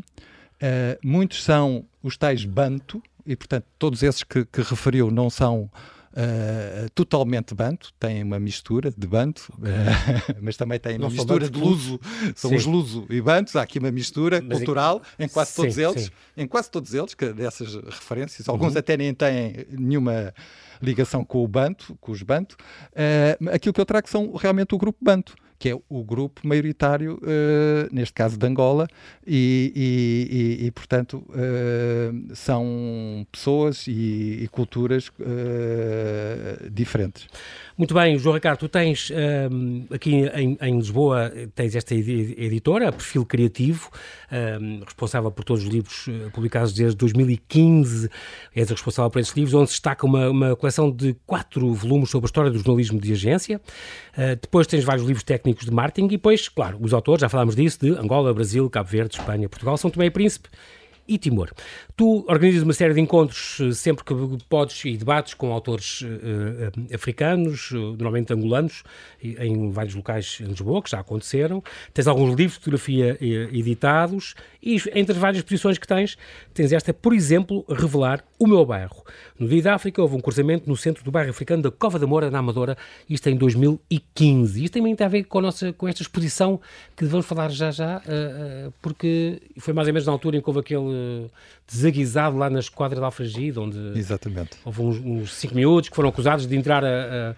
muitos 1.03 1.43
são 1.43 1.85
os 2.01 2.17
tais 2.17 2.45
banto, 2.45 3.01
e 3.25 3.35
portanto 3.35 3.65
todos 3.79 4.03
esses 4.03 4.23
que, 4.23 4.45
que 4.45 4.61
referiu 4.61 5.09
não 5.09 5.29
são 5.29 5.69
Uh, 6.13 6.87
totalmente 6.93 7.55
banto, 7.55 7.91
tem 7.99 8.21
uma 8.21 8.39
mistura 8.39 8.93
de 8.95 9.07
banto, 9.07 9.51
uh, 9.57 10.35
mas 10.39 10.55
também 10.55 10.79
tem 10.79 10.95
uma 10.95 11.09
mistura 11.09 11.49
de 11.49 11.59
luso, 11.59 11.99
são 12.35 12.51
sim. 12.51 12.55
os 12.55 12.65
luso 12.67 13.07
e 13.09 13.19
bantos, 13.19 13.55
há 13.55 13.63
aqui 13.63 13.79
uma 13.79 13.89
mistura 13.89 14.39
mas 14.39 14.59
cultural 14.59 15.01
em, 15.17 15.25
em 15.25 15.27
quase 15.27 15.49
sim, 15.49 15.61
todos 15.63 15.77
eles, 15.79 16.03
sim. 16.03 16.11
em 16.37 16.47
quase 16.47 16.69
todos 16.69 16.93
eles, 16.93 17.15
que 17.15 17.33
dessas 17.33 17.73
referências, 17.73 18.47
alguns 18.47 18.73
uhum. 18.73 18.79
até 18.79 18.95
nem 18.95 19.11
têm 19.11 19.65
nenhuma 19.71 20.31
ligação 20.79 21.25
com 21.25 21.43
o 21.43 21.47
banto, 21.47 21.97
com 21.99 22.11
os 22.11 22.21
banto. 22.21 22.57
Uh, 22.91 23.49
aquilo 23.49 23.73
que 23.73 23.81
eu 23.81 23.85
trago 23.85 24.07
são 24.07 24.33
realmente 24.35 24.75
o 24.75 24.77
grupo 24.77 24.99
banto, 25.01 25.33
que 25.63 25.69
é 25.69 25.79
o 25.87 26.03
grupo 26.03 26.45
maioritário, 26.45 27.17
uh, 27.23 27.87
neste 27.89 28.13
caso 28.13 28.37
de 28.37 28.45
Angola, 28.45 28.85
e, 29.25 29.71
e, 29.73 30.63
e, 30.65 30.65
e 30.65 30.71
portanto, 30.71 31.23
uh, 31.29 32.35
são 32.35 33.25
pessoas 33.31 33.85
e, 33.87 34.45
culturas 34.51 35.07
uh, 35.07 36.69
diferentes. 36.69 37.29
Muito 37.77 37.93
bem, 37.93 38.17
João 38.17 38.35
Ricardo, 38.35 38.59
tu 38.59 38.67
tens 38.67 39.09
um, 39.49 39.85
aqui 39.89 40.29
em, 40.35 40.57
em, 40.61 40.77
Lisboa, 40.77 41.31
tens 41.55 41.75
esta 41.75 41.95
editora, 41.95 42.91
Perfil 42.91 43.25
Criativo, 43.25 43.89
um, 44.61 44.83
responsável 44.83 45.31
por 45.31 45.45
todos 45.45 45.63
os 45.63 45.69
livros 45.69 46.05
publicados 46.33 46.73
desde 46.73 46.97
2015, 46.97 48.09
és 48.53 48.69
responsável 48.69 49.09
por 49.09 49.19
esses 49.19 49.33
livros, 49.33 49.53
onde 49.53 49.69
se 49.69 49.75
destaca 49.75 50.05
uma, 50.05 50.29
uma 50.29 50.55
coleção 50.57 50.91
de 50.91 51.15
quatro 51.25 51.73
volumes 51.73 52.09
sobre 52.09 52.25
a 52.25 52.27
história 52.27 52.51
do 52.51 52.59
jornalismo 52.59 52.99
de 52.99 53.13
agência. 53.13 53.59
Depois 54.39 54.67
tens 54.67 54.83
vários 54.83 55.07
livros 55.07 55.23
técnicos 55.23 55.52
de 55.55 55.71
marketing 55.71 56.07
e 56.07 56.09
depois, 56.09 56.49
claro, 56.49 56.77
os 56.81 56.93
autores, 56.93 57.21
já 57.21 57.29
falámos 57.29 57.55
disso, 57.55 57.79
de 57.79 57.91
Angola, 57.91 58.33
Brasil, 58.33 58.69
Cabo 58.69 58.89
Verde, 58.89 59.17
Espanha, 59.17 59.49
Portugal, 59.49 59.77
São 59.77 59.89
Tomé 59.89 60.07
e 60.07 60.11
Príncipe 60.11 60.49
e 61.07 61.17
Timor. 61.17 61.51
Tu 61.95 62.25
organizas 62.27 62.63
uma 62.63 62.73
série 62.73 62.93
de 62.93 63.01
encontros 63.01 63.59
eh, 63.59 63.71
sempre 63.73 64.03
que 64.03 64.13
podes 64.47 64.83
e 64.85 64.95
debates 64.95 65.33
com 65.33 65.51
autores 65.51 66.01
uh, 66.01 66.93
africanos, 66.93 67.71
normalmente 67.71 68.33
angolanos, 68.33 68.83
em 69.21 69.69
vários 69.69 69.93
locais 69.93 70.39
em 70.41 70.45
Lisboa, 70.45 70.81
que 70.81 70.89
já 70.89 70.99
aconteceram. 70.99 71.61
Tens 71.93 72.07
alguns 72.07 72.29
livros 72.35 72.53
de 72.53 72.59
fotografia 72.59 73.17
editados 73.21 74.33
e 74.61 74.81
entre 74.95 75.13
as 75.13 75.17
várias 75.17 75.43
posições 75.43 75.77
que 75.77 75.87
tens, 75.87 76.17
tens 76.53 76.71
esta, 76.71 76.93
por 76.93 77.13
exemplo, 77.13 77.65
Revelar 77.67 78.23
o 78.39 78.47
Meu 78.47 78.65
Bairro. 78.65 79.03
No 79.39 79.47
Dia 79.47 79.61
da 79.61 79.75
África 79.75 80.01
houve 80.01 80.15
um 80.15 80.19
cruzamento 80.19 80.69
no 80.69 80.75
centro 80.77 81.03
do 81.03 81.11
bairro 81.11 81.29
africano 81.29 81.63
da 81.63 81.71
Cova 81.71 81.97
da 81.97 82.05
Moura, 82.05 82.29
na 82.29 82.39
Amadora, 82.39 82.77
isto 83.09 83.27
em 83.29 83.35
2015. 83.35 84.63
Isto 84.63 84.73
também 84.73 84.95
tem 84.95 85.05
a 85.05 85.09
ver 85.09 85.23
com, 85.23 85.39
a 85.39 85.41
nossa, 85.41 85.73
com 85.73 85.87
esta 85.87 86.01
exposição 86.01 86.59
que 86.95 87.05
vamos 87.05 87.25
falar 87.25 87.49
já 87.49 87.71
já, 87.71 88.01
porque 88.81 89.41
foi 89.57 89.73
mais 89.73 89.87
ou 89.87 89.93
menos 89.93 90.05
na 90.05 90.11
altura 90.11 90.37
em 90.37 90.41
que 90.41 90.49
houve 90.49 90.59
aquele 90.59 91.29
desaguisado 91.67 92.37
lá 92.37 92.49
na 92.49 92.59
esquadra 92.59 92.99
de 92.99 93.05
Alfragide, 93.05 93.57
onde 93.57 93.77
Exatamente. 93.97 94.51
houve 94.65 94.81
uns, 94.81 94.97
uns 94.99 95.33
cinco 95.33 95.55
miúdos 95.55 95.89
que 95.89 95.95
foram 95.95 96.09
acusados 96.09 96.45
de 96.45 96.55
entrar 96.55 96.83
a, 96.83 97.35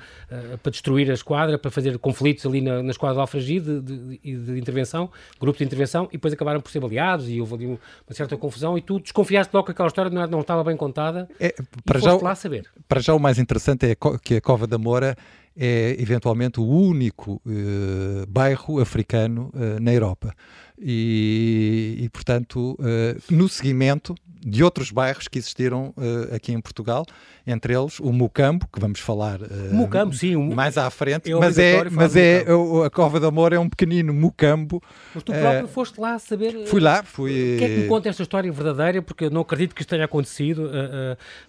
a, 0.53 0.57
para 0.57 0.71
destruir 0.71 1.09
a 1.11 1.13
esquadra, 1.13 1.57
para 1.57 1.69
fazer 1.69 1.97
conflitos 1.99 2.45
ali 2.45 2.59
na, 2.59 2.81
na 2.81 2.91
esquadra 2.91 3.15
de 3.15 3.21
Alfragide 3.21 3.79
de, 3.79 4.17
de, 4.17 4.37
de, 4.37 4.59
intervenção, 4.59 5.09
grupo 5.39 5.57
de 5.57 5.63
intervenção, 5.63 6.07
e 6.09 6.13
depois 6.13 6.33
acabaram 6.33 6.59
por 6.59 6.71
ser 6.71 6.79
baleados 6.79 7.29
e 7.29 7.39
houve 7.39 7.53
ali 7.53 7.65
uma 7.67 7.79
certa 8.11 8.35
confusão 8.35 8.77
e 8.77 8.81
tu 8.81 8.99
desconfiaste 9.05 9.53
logo 9.53 9.67
que 9.67 9.71
aquela 9.71 9.87
história 9.87 10.11
não, 10.11 10.27
não 10.27 10.41
estava 10.41 10.63
bem 10.63 10.75
contada 10.75 11.29
é, 11.39 11.55
para 11.85 11.99
já, 11.99 12.15
lá 12.15 12.35
saber. 12.35 12.69
Para 12.87 12.99
já 12.99 13.13
o 13.13 13.19
mais 13.19 13.39
interessante 13.39 13.85
é 13.85 13.95
que 14.21 14.35
a 14.35 14.41
Cova 14.41 14.67
da 14.67 14.77
Moura 14.77 15.15
é 15.55 15.95
eventualmente 15.99 16.59
o 16.59 16.67
único 16.67 17.41
uh, 17.45 18.25
bairro 18.27 18.81
africano 18.81 19.51
uh, 19.53 19.79
na 19.79 19.93
Europa. 19.93 20.33
E, 20.77 21.97
e 22.01 22.09
portanto, 22.09 22.77
uh, 22.79 23.33
no 23.33 23.47
seguimento 23.47 24.15
de 24.45 24.63
outros 24.63 24.91
bairros 24.91 25.27
que 25.27 25.39
existiram 25.39 25.91
uh, 25.97 26.35
aqui 26.35 26.51
em 26.51 26.61
Portugal, 26.61 27.03
entre 27.47 27.75
eles 27.75 27.99
o 27.99 28.13
Mucambo, 28.13 28.67
que 28.71 28.79
vamos 28.79 28.99
falar 28.99 29.41
uh, 29.41 29.73
Mucambo, 29.73 30.13
sim, 30.13 30.35
mais 30.53 30.77
à 30.77 30.87
frente, 30.91 31.31
é 31.31 31.35
mas 31.35 31.57
é, 31.57 31.89
mas 31.89 32.15
é 32.15 32.45
a 32.85 32.89
Cova 32.91 33.19
do 33.19 33.25
Amor 33.25 33.53
é 33.53 33.59
um 33.59 33.67
pequenino 33.67 34.13
Mucambo. 34.13 34.83
Mas 35.15 35.23
tu 35.23 35.33
próprio 35.33 35.65
uh, 35.65 35.67
foste 35.67 35.99
lá 35.99 36.19
saber. 36.19 36.67
Fui 36.67 36.79
lá, 36.79 37.01
fui. 37.01 37.55
O 37.55 37.57
que 37.57 37.63
é 37.63 37.67
que 37.69 37.77
me 37.77 37.87
conta 37.87 38.07
esta 38.07 38.21
história 38.21 38.51
verdadeira? 38.51 39.01
Porque 39.01 39.25
eu 39.25 39.31
não 39.31 39.41
acredito 39.41 39.73
que 39.73 39.81
isto 39.81 39.89
tenha 39.89 40.05
acontecido. 40.05 40.69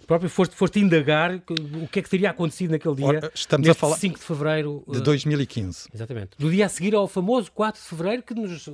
Próprio 0.07 0.29
foste, 0.29 0.55
foste 0.55 0.79
indagar 0.79 1.35
o 1.35 1.87
que 1.87 1.99
é 1.99 2.01
que 2.01 2.09
teria 2.09 2.31
acontecido 2.31 2.71
naquele 2.71 2.95
dia. 2.95 3.05
Ora, 3.05 3.31
estamos 3.33 3.69
a 3.69 3.75
falar 3.75 3.97
5 3.97 4.17
de 4.17 4.25
fevereiro 4.25 4.83
de 4.87 5.01
2015. 5.01 5.89
Exatamente. 5.93 6.31
Do 6.39 6.49
dia 6.49 6.65
a 6.65 6.69
seguir 6.69 6.95
ao 6.95 7.07
famoso 7.07 7.51
4 7.51 7.79
de 7.79 7.87
fevereiro 7.87 8.23
que 8.23 8.33
nos 8.33 8.67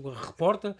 reporta 0.43 0.75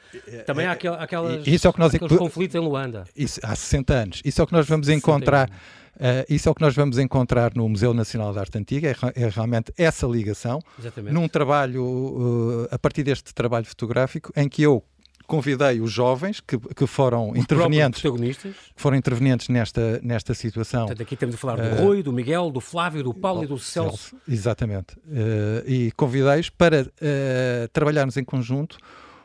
também 0.46 0.66
é, 0.66 0.70
aquelas, 0.70 1.48
isso 1.48 1.68
é 1.68 1.70
o 1.70 1.74
que 1.74 1.80
nós 1.80 1.96
aqueles 1.96 2.18
conflitos 2.18 2.56
em 2.56 2.60
Luanda. 2.60 3.06
Isso 3.16 3.40
há 3.44 3.56
60 3.56 3.94
anos. 3.94 4.22
Isso 4.26 4.42
é 4.42 4.44
o 4.44 4.48
que 4.48 4.54
nós 4.54 4.68
vamos 4.68 4.90
encontrar. 4.90 5.50
Uh, 5.96 6.26
isso 6.28 6.50
é 6.50 6.52
o 6.52 6.56
que 6.56 6.62
nós 6.62 6.76
vamos 6.76 6.98
encontrar 6.98 7.54
no 7.56 7.70
Museu 7.70 7.94
Nacional 7.94 8.34
da 8.34 8.42
Arte 8.42 8.58
Antiga, 8.58 8.90
é, 8.90 9.24
é 9.26 9.30
realmente 9.30 9.72
essa 9.78 10.08
ligação, 10.08 10.60
Exatamente. 10.80 11.14
num 11.14 11.28
trabalho, 11.28 11.86
uh, 11.86 12.68
a 12.72 12.80
partir 12.80 13.04
deste 13.04 13.32
trabalho 13.32 13.66
fotográfico, 13.66 14.34
em 14.36 14.50
que 14.50 14.64
eu 14.64 14.84
convidei 15.28 15.80
os 15.80 15.92
jovens 15.92 16.40
que, 16.40 16.58
que 16.58 16.86
foram 16.86 17.32
os 17.32 17.38
intervenientes 17.38 18.02
protagonistas. 18.02 18.56
foram 18.76 18.98
intervenientes 18.98 19.50
nesta, 19.50 20.00
nesta 20.04 20.34
situação. 20.34 20.82
Portanto, 20.82 21.02
aqui 21.02 21.16
temos 21.16 21.36
a 21.36 21.38
falar 21.38 21.56
do 21.56 21.82
uh, 21.82 21.86
Rui, 21.86 22.04
do 22.04 22.12
Miguel, 22.12 22.52
do 22.52 22.62
Flávio, 22.62 23.04
do 23.04 23.14
Paulo 23.14 23.44
e 23.44 23.48
do 23.48 23.58
Celso. 23.58 23.98
Celso 23.98 24.18
exatamente. 24.28 24.96
Uh, 25.08 25.64
e 25.66 25.92
convidei-os 25.94 26.50
para 26.50 26.82
uh, 26.82 27.68
trabalharmos 27.72 28.18
em 28.18 28.24
conjunto 28.24 28.78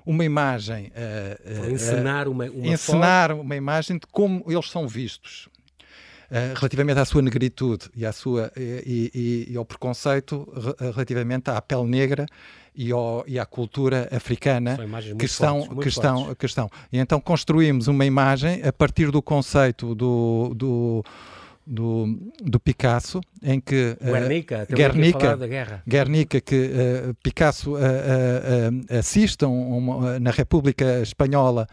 uma 0.08 0.24
imagem. 0.24 0.86
Uh, 0.86 1.70
encenar 1.70 2.28
uma, 2.28 2.46
uma 2.46 2.66
encenar 2.66 3.30
foto. 3.30 3.42
uma 3.42 3.54
imagem 3.54 3.98
de 3.98 4.06
como 4.10 4.42
eles 4.48 4.70
são 4.70 4.88
vistos. 4.88 5.48
Uh, 6.30 6.56
relativamente 6.56 6.98
à 6.98 7.04
sua 7.04 7.20
negritude 7.20 7.90
e, 7.94 8.04
à 8.04 8.12
sua, 8.12 8.50
e, 8.56 9.10
e, 9.14 9.52
e 9.52 9.56
ao 9.56 9.64
preconceito 9.64 10.46
relativamente 10.78 11.50
à 11.50 11.60
pele 11.60 11.84
negra 11.84 12.26
e, 12.74 12.92
ao, 12.92 13.24
e 13.26 13.38
à 13.38 13.46
cultura 13.46 14.08
africana 14.10 14.78
que 15.18 15.24
estão, 15.24 15.64
fortes, 15.64 15.82
que, 15.82 15.88
estão, 15.88 16.34
que 16.34 16.46
estão. 16.46 16.70
E 16.92 16.98
então 16.98 17.20
construímos 17.20 17.86
uma 17.86 18.04
imagem 18.04 18.62
a 18.62 18.72
partir 18.72 19.10
do 19.10 19.22
conceito 19.22 19.94
do, 19.94 20.52
do 20.54 21.04
do, 21.68 22.18
do 22.42 22.58
Picasso, 22.58 23.20
em 23.42 23.60
que 23.60 23.96
uh, 24.00 24.04
Guernica, 24.04 24.66
Guernica, 24.70 25.36
guerra. 25.36 25.82
Guernica, 25.86 26.40
que 26.40 26.54
uh, 26.54 27.14
Picasso 27.22 27.74
uh, 27.74 28.98
assiste 28.98 29.44
uma, 29.44 30.18
na 30.18 30.30
República 30.30 31.02
Espanhola 31.02 31.66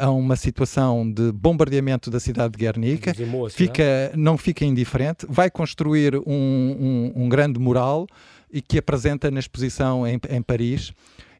a 0.00 0.10
uma 0.10 0.34
situação 0.34 1.08
de 1.08 1.30
bombardeamento 1.30 2.10
da 2.10 2.18
cidade 2.18 2.54
de 2.54 2.58
Guernica, 2.58 3.12
fica, 3.50 4.10
não 4.16 4.36
fica 4.36 4.64
indiferente, 4.64 5.24
vai 5.28 5.48
construir 5.48 6.16
um, 6.16 6.22
um, 6.26 7.12
um 7.14 7.28
grande 7.28 7.60
mural 7.60 8.08
e 8.52 8.60
que 8.60 8.78
apresenta 8.78 9.30
na 9.30 9.38
exposição 9.38 10.04
em, 10.04 10.18
em 10.28 10.42
Paris 10.42 10.92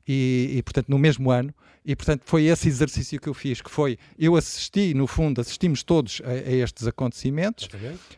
e, 0.07 0.55
e, 0.57 0.63
portanto, 0.63 0.89
no 0.89 0.99
mesmo 0.99 1.31
ano. 1.31 1.55
E, 1.85 1.97
portanto, 1.97 2.23
foi 2.27 2.45
esse 2.45 2.69
exercício 2.69 3.19
que 3.19 3.27
eu 3.27 3.33
fiz, 3.33 3.63
que 3.63 3.71
foi, 3.71 3.99
eu 4.19 4.37
assisti, 4.37 4.93
no 4.93 5.07
fundo, 5.07 5.41
assistimos 5.41 5.83
todos 5.83 6.21
a, 6.25 6.31
a 6.31 6.53
estes 6.53 6.87
acontecimentos. 6.87 7.69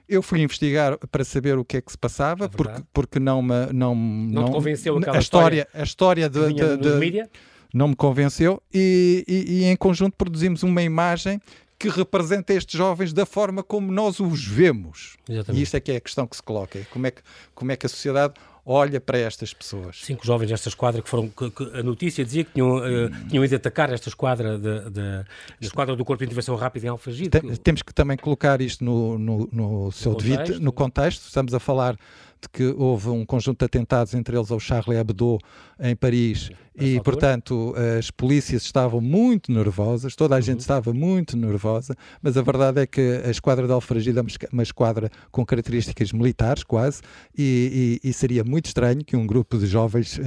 Eu 0.08 0.20
fui 0.20 0.40
investigar 0.40 0.98
para 1.10 1.24
saber 1.24 1.56
o 1.56 1.64
que 1.64 1.76
é 1.76 1.80
que 1.80 1.92
se 1.92 1.96
passava, 1.96 2.46
é 2.46 2.48
porque, 2.48 2.82
porque 2.92 3.20
não 3.20 3.40
me... 3.40 3.66
Não, 3.72 3.94
não, 3.94 4.42
não 4.42 4.50
convenceu 4.50 4.98
aquela 4.98 5.16
a 5.16 5.20
história, 5.20 5.68
A 5.72 5.82
história 5.84 6.28
de... 6.28 6.52
de, 6.52 6.76
de, 6.76 7.10
de 7.10 7.30
não 7.72 7.88
me 7.88 7.96
convenceu 7.96 8.62
e, 8.72 9.24
e, 9.26 9.52
e 9.52 9.64
em 9.64 9.76
conjunto 9.76 10.14
produzimos 10.14 10.62
uma 10.62 10.82
imagem 10.82 11.40
que 11.78 11.88
representa 11.88 12.52
estes 12.52 12.78
jovens 12.78 13.12
da 13.12 13.26
forma 13.26 13.62
como 13.62 13.90
nós 13.90 14.20
os 14.20 14.46
vemos. 14.46 15.16
Exatamente. 15.28 15.58
E 15.58 15.62
isto 15.62 15.76
é 15.76 15.80
que 15.80 15.90
é 15.90 15.96
a 15.96 16.00
questão 16.00 16.26
que 16.28 16.36
se 16.36 16.42
coloca. 16.42 16.86
Como 16.90 17.06
é 17.08 17.10
que, 17.10 17.22
como 17.54 17.72
é 17.72 17.76
que 17.76 17.86
a 17.86 17.88
sociedade 17.88 18.34
olha 18.64 19.00
para 19.00 19.18
estas 19.18 19.52
pessoas. 19.52 20.00
Cinco 20.02 20.24
jovens 20.24 20.48
desta 20.48 20.68
esquadra 20.68 21.02
que 21.02 21.08
foram. 21.08 21.28
Que, 21.28 21.50
que 21.50 21.62
a 21.78 21.82
notícia 21.82 22.24
dizia 22.24 22.44
que 22.44 22.52
tinham, 22.52 22.76
uh, 22.76 23.10
tinham 23.28 23.44
ido 23.44 23.56
atacar 23.56 23.92
esta 23.92 24.08
esquadra, 24.08 24.58
de, 24.58 24.90
de, 24.90 25.24
esquadra 25.60 25.96
do 25.96 26.04
Corpo 26.04 26.20
de 26.20 26.26
Intervenção 26.26 26.54
Rápida 26.56 26.86
em 26.86 26.90
Alfagide. 26.90 27.30
Tem. 27.30 27.56
Temos 27.56 27.82
que 27.82 27.92
também 27.92 28.16
colocar 28.16 28.60
isto 28.60 28.84
no, 28.84 29.18
no, 29.18 29.48
no 29.52 29.92
seu 29.92 30.14
devido, 30.14 30.60
no 30.60 30.72
contexto. 30.72 31.26
Estamos 31.26 31.52
a 31.54 31.60
falar 31.60 31.96
de 32.42 32.48
que 32.48 32.74
houve 32.76 33.08
um 33.08 33.24
conjunto 33.24 33.60
de 33.60 33.64
atentados, 33.66 34.14
entre 34.14 34.36
eles 34.36 34.50
ao 34.50 34.58
Charlie 34.58 34.98
Hebdo 34.98 35.38
em 35.78 35.94
Paris, 35.94 36.50
e 36.74 37.00
portanto 37.00 37.74
as 37.98 38.10
polícias 38.10 38.62
estavam 38.62 39.00
muito 39.00 39.52
nervosas, 39.52 40.14
toda 40.14 40.34
a 40.34 40.36
uhum. 40.36 40.42
gente 40.42 40.60
estava 40.60 40.92
muito 40.92 41.36
nervosa, 41.36 41.94
mas 42.22 42.36
a 42.36 42.42
verdade 42.42 42.80
é 42.80 42.86
que 42.86 43.22
a 43.24 43.30
esquadra 43.30 43.66
de 43.66 43.72
Alfragida 43.72 44.20
é 44.20 44.24
uma 44.52 44.62
esquadra 44.62 45.10
com 45.30 45.44
características 45.44 46.12
militares 46.12 46.62
quase, 46.62 47.02
e, 47.36 48.00
e, 48.02 48.08
e 48.08 48.12
seria 48.12 48.44
muito 48.44 48.66
estranho 48.66 49.04
que 49.04 49.16
um 49.16 49.26
grupo 49.26 49.58
de 49.58 49.66
jovens, 49.66 50.18
uh, 50.18 50.22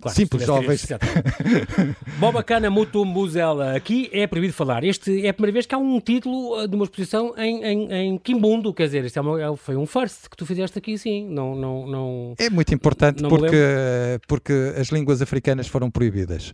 claro, 0.00 0.16
simples 0.16 0.44
jovens... 0.44 0.86
Bom, 2.18 2.32
bacana, 2.32 2.70
Mutumbuzela, 2.70 3.74
aqui 3.74 4.08
é 4.12 4.26
proibido 4.26 4.52
falar. 4.52 4.84
Este 4.84 5.24
é 5.24 5.30
a 5.30 5.34
primeira 5.34 5.52
vez 5.52 5.66
que 5.66 5.74
há 5.74 5.78
um 5.78 6.00
título 6.00 6.66
de 6.66 6.74
uma 6.74 6.84
exposição 6.84 7.34
em, 7.36 7.64
em, 7.64 7.92
em 7.92 8.18
Quimbundo, 8.18 8.72
quer 8.72 8.86
dizer, 8.86 9.04
este 9.04 9.18
é 9.18 9.22
uma, 9.22 9.56
foi 9.56 9.76
um 9.76 9.86
first 9.86 10.28
que 10.28 10.36
tu 10.36 10.44
fizeste 10.46 10.78
aqui, 10.78 10.96
sim. 10.98 11.26
Não, 11.28 11.54
não, 11.54 11.86
não, 11.86 12.34
é 12.38 12.50
muito 12.50 12.74
importante 12.74 13.22
porque, 13.22 13.56
porque 14.26 14.49
as 14.78 14.88
línguas 14.88 15.22
africanas 15.22 15.66
foram 15.66 15.90
proibidas. 15.90 16.50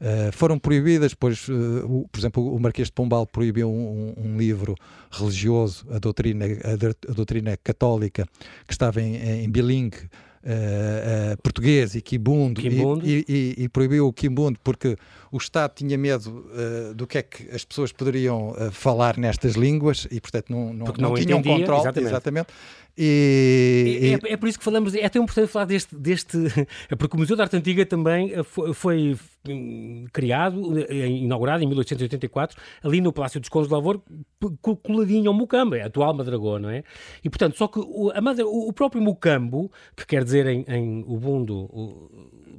Uh, 0.00 0.30
foram 0.32 0.58
proibidas, 0.58 1.12
pois, 1.12 1.48
uh, 1.48 1.52
o, 1.84 2.08
por 2.08 2.20
exemplo, 2.20 2.54
o 2.54 2.60
Marquês 2.60 2.86
de 2.86 2.92
Pombal 2.92 3.26
proibiu 3.26 3.68
um, 3.68 4.14
um, 4.16 4.38
livro 4.38 4.76
religioso, 5.10 5.84
a 5.90 5.98
doutrina, 5.98 6.44
a, 6.44 7.10
a, 7.10 7.14
doutrina 7.14 7.56
católica, 7.56 8.24
que 8.66 8.72
estava 8.72 9.02
em, 9.02 9.44
em 9.44 9.50
bilingue, 9.50 10.08
Uh, 10.40 11.34
uh, 11.34 11.42
português 11.42 11.96
e 11.96 12.00
quibundo, 12.00 12.60
quibundo. 12.60 13.04
E, 13.04 13.24
e, 13.28 13.64
e, 13.64 13.68
proibiu 13.68 14.06
o 14.06 14.12
quimbundo 14.12 14.56
porque 14.62 14.96
o 15.32 15.36
Estado 15.36 15.74
tinha 15.74 15.98
medo 15.98 16.48
uh, 16.52 16.94
do 16.94 17.08
que 17.08 17.18
é 17.18 17.22
que 17.22 17.50
as 17.50 17.64
pessoas 17.64 17.90
poderiam 17.90 18.54
falar 18.70 19.18
nestas 19.18 19.54
línguas 19.54 20.06
e 20.12 20.20
portanto 20.20 20.48
não, 20.50 20.72
não, 20.72 20.86
não, 20.86 20.94
não 21.10 21.14
tinham 21.14 21.42
controle 21.42 21.80
exatamente. 21.80 22.08
exatamente. 22.08 22.46
E... 23.00 24.18
É, 24.24 24.28
é, 24.28 24.32
é, 24.32 24.36
por 24.36 24.48
isso 24.48 24.58
que 24.58 24.64
falamos, 24.64 24.92
é 24.92 25.08
tão 25.08 25.22
importante 25.22 25.46
falar 25.46 25.66
deste, 25.66 25.94
deste. 25.94 26.36
É 26.90 26.96
porque 26.98 27.16
o 27.16 27.18
Museu 27.20 27.36
da 27.36 27.44
Arte 27.44 27.56
Antiga 27.56 27.86
também 27.86 28.32
eh, 28.34 28.42
foi, 28.42 28.74
foi 28.74 29.16
hum, 29.48 30.06
criado, 30.12 30.76
eh, 30.80 31.06
inaugurado 31.06 31.62
em 31.62 31.66
1884, 31.68 32.60
ali 32.82 33.00
no 33.00 33.12
Palácio 33.12 33.38
dos 33.38 33.48
Condes 33.48 33.68
de 33.68 33.74
Lavor, 33.74 34.02
coladinho 34.82 35.28
ao 35.28 35.34
Mucambo, 35.34 35.76
é 35.76 35.82
a 35.82 35.86
atual 35.86 36.12
Madragoa, 36.12 36.58
não 36.58 36.70
é? 36.70 36.82
E 37.22 37.30
portanto, 37.30 37.56
só 37.56 37.68
que 37.68 37.78
o, 37.78 38.10
a, 38.10 38.44
o 38.44 38.72
próprio 38.72 39.00
Mucambo, 39.00 39.70
que 39.96 40.04
quer 40.04 40.24
dizer 40.24 40.46
em, 40.46 40.64
em 40.66 41.04
Ubundu, 41.06 41.56
o, 41.56 42.10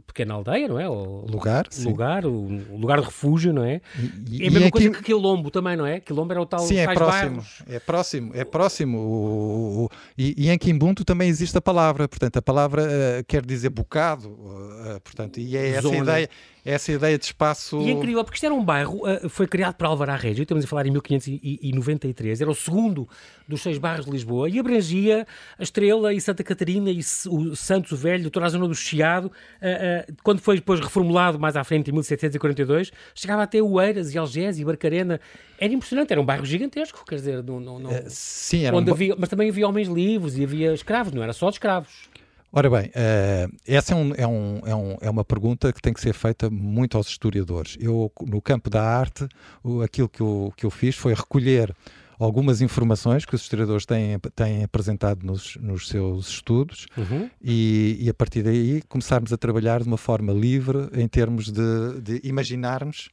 pequena 0.09 0.33
aldeia, 0.33 0.67
não 0.67 0.79
é? 0.79 0.89
O 0.89 1.25
lugar, 1.29 1.67
lugar, 1.83 2.25
o, 2.25 2.31
o, 2.71 2.77
lugar 2.77 2.99
de 2.99 3.05
refúgio, 3.05 3.53
não 3.53 3.63
é? 3.63 3.81
E, 4.29 4.43
é 4.43 4.47
a 4.47 4.51
mesma 4.51 4.67
aqui... 4.67 4.71
coisa 4.71 4.89
que 4.89 5.03
Quilombo 5.03 5.49
também, 5.49 5.77
não 5.77 5.85
é? 5.85 5.99
Quilombo 5.99 6.33
era 6.33 6.41
o 6.41 6.45
tal 6.45 6.59
Sim, 6.59 6.77
é 6.77 6.93
próximo, 6.93 7.29
bairros. 7.29 7.63
é 7.67 7.79
próximo, 7.79 8.31
é 8.33 8.43
próximo. 8.43 8.97
O, 8.97 9.85
o, 9.85 9.89
e, 10.17 10.35
e, 10.37 10.49
em 10.49 10.57
Kimbuntu 10.57 11.05
também 11.05 11.29
existe 11.29 11.57
a 11.57 11.61
palavra, 11.61 12.07
portanto, 12.07 12.37
a 12.37 12.41
palavra 12.41 12.83
uh, 12.83 13.23
quer 13.25 13.45
dizer 13.45 13.69
bocado, 13.69 14.29
uh, 14.29 14.99
portanto, 15.03 15.39
e 15.39 15.55
é 15.55 15.69
essa 15.69 15.81
Zona. 15.83 15.97
ideia 15.97 16.29
essa 16.69 16.91
ideia 16.91 17.17
de 17.17 17.25
espaço. 17.25 17.81
E 17.81 17.89
é 17.89 17.91
incrível, 17.91 18.23
porque 18.23 18.37
isto 18.37 18.45
era 18.45 18.53
um 18.53 18.63
bairro, 18.63 19.01
uh, 19.03 19.29
foi 19.29 19.47
criado 19.47 19.75
por 19.75 19.85
Álvaro 19.85 20.11
Régio, 20.13 20.43
estamos 20.43 20.63
a 20.63 20.67
falar 20.67 20.85
em 20.85 20.91
1593, 20.91 22.41
era 22.41 22.49
o 22.49 22.55
segundo 22.55 23.07
dos 23.47 23.61
seis 23.61 23.77
bairros 23.77 24.05
de 24.05 24.11
Lisboa 24.11 24.49
e 24.49 24.59
abrangia 24.59 25.25
a 25.57 25.63
Estrela 25.63 26.13
e 26.13 26.21
Santa 26.21 26.43
Catarina 26.43 26.91
e 26.91 26.99
o 27.27 27.55
Santos 27.55 27.99
Velho, 27.99 28.29
toda 28.29 28.45
a 28.45 28.49
zona 28.49 28.67
do 28.67 28.75
Chiado. 28.75 29.25
Uh, 29.25 30.11
uh, 30.11 30.15
quando 30.23 30.39
foi 30.39 30.55
depois 30.55 30.79
reformulado 30.79 31.39
mais 31.39 31.55
à 31.55 31.63
frente, 31.63 31.89
em 31.89 31.93
1742, 31.93 32.91
chegava 33.15 33.43
até 33.43 33.61
Oeiras 33.61 34.13
e 34.13 34.17
Algés 34.17 34.59
e 34.59 34.65
Barcarena. 34.65 35.19
Era 35.57 35.73
impressionante, 35.73 36.11
era 36.11 36.21
um 36.21 36.25
bairro 36.25 36.45
gigantesco, 36.45 37.03
quer 37.05 37.15
dizer, 37.15 37.43
não, 37.43 37.59
não, 37.59 37.79
não... 37.79 37.91
Sim, 38.07 38.65
era 38.65 38.75
onde 38.75 38.89
um... 38.89 38.93
havia, 38.93 39.15
mas 39.17 39.27
também 39.27 39.49
havia 39.49 39.67
homens 39.67 39.87
livres 39.87 40.37
e 40.37 40.43
havia 40.43 40.73
escravos, 40.73 41.11
não 41.11 41.21
era 41.21 41.33
só 41.33 41.49
de 41.49 41.55
escravos. 41.55 42.09
Ora 42.51 42.67
bem, 42.67 42.87
uh, 42.87 43.57
essa 43.67 43.93
é, 43.93 43.95
um, 43.95 44.13
é, 44.15 44.27
um, 44.27 44.61
é, 44.65 44.75
um, 44.75 44.97
é, 45.01 45.09
uma 45.09 45.23
pergunta 45.23 45.71
que 45.71 45.79
tem 45.79 45.93
que 45.93 46.01
ser 46.01 46.13
feita 46.13 46.49
muito 46.49 46.97
aos 46.97 47.07
historiadores. 47.07 47.77
Eu, 47.79 48.11
no 48.25 48.41
campo 48.41 48.71
da 48.71 48.83
arte, 48.83 49.27
o, 49.63 49.83
aquilo 49.83 50.09
que 50.09 50.21
eu, 50.21 50.51
que 50.57 50.65
eu 50.65 50.71
fiz 50.71 50.95
foi 50.95 51.13
recolher 51.13 51.75
algumas 52.17 52.59
informações 52.59 53.23
que 53.23 53.35
os 53.35 53.41
historiadores 53.41 53.85
têm, 53.85 54.19
têm 54.35 54.63
apresentado 54.63 55.25
nos, 55.25 55.57
nos 55.57 55.87
seus 55.87 56.27
estudos 56.27 56.87
uhum. 56.97 57.29
e, 57.41 57.97
e, 58.01 58.09
a 58.09 58.13
partir 58.13 58.43
daí 58.43 58.81
começarmos 58.89 59.31
a 59.31 59.37
trabalhar 59.37 59.81
de 59.81 59.87
uma 59.87 59.97
forma 59.97 60.33
livre 60.33 60.89
em 60.93 61.07
termos 61.07 61.51
de, 61.51 62.01
de 62.01 62.27
imaginarmos 62.27 63.09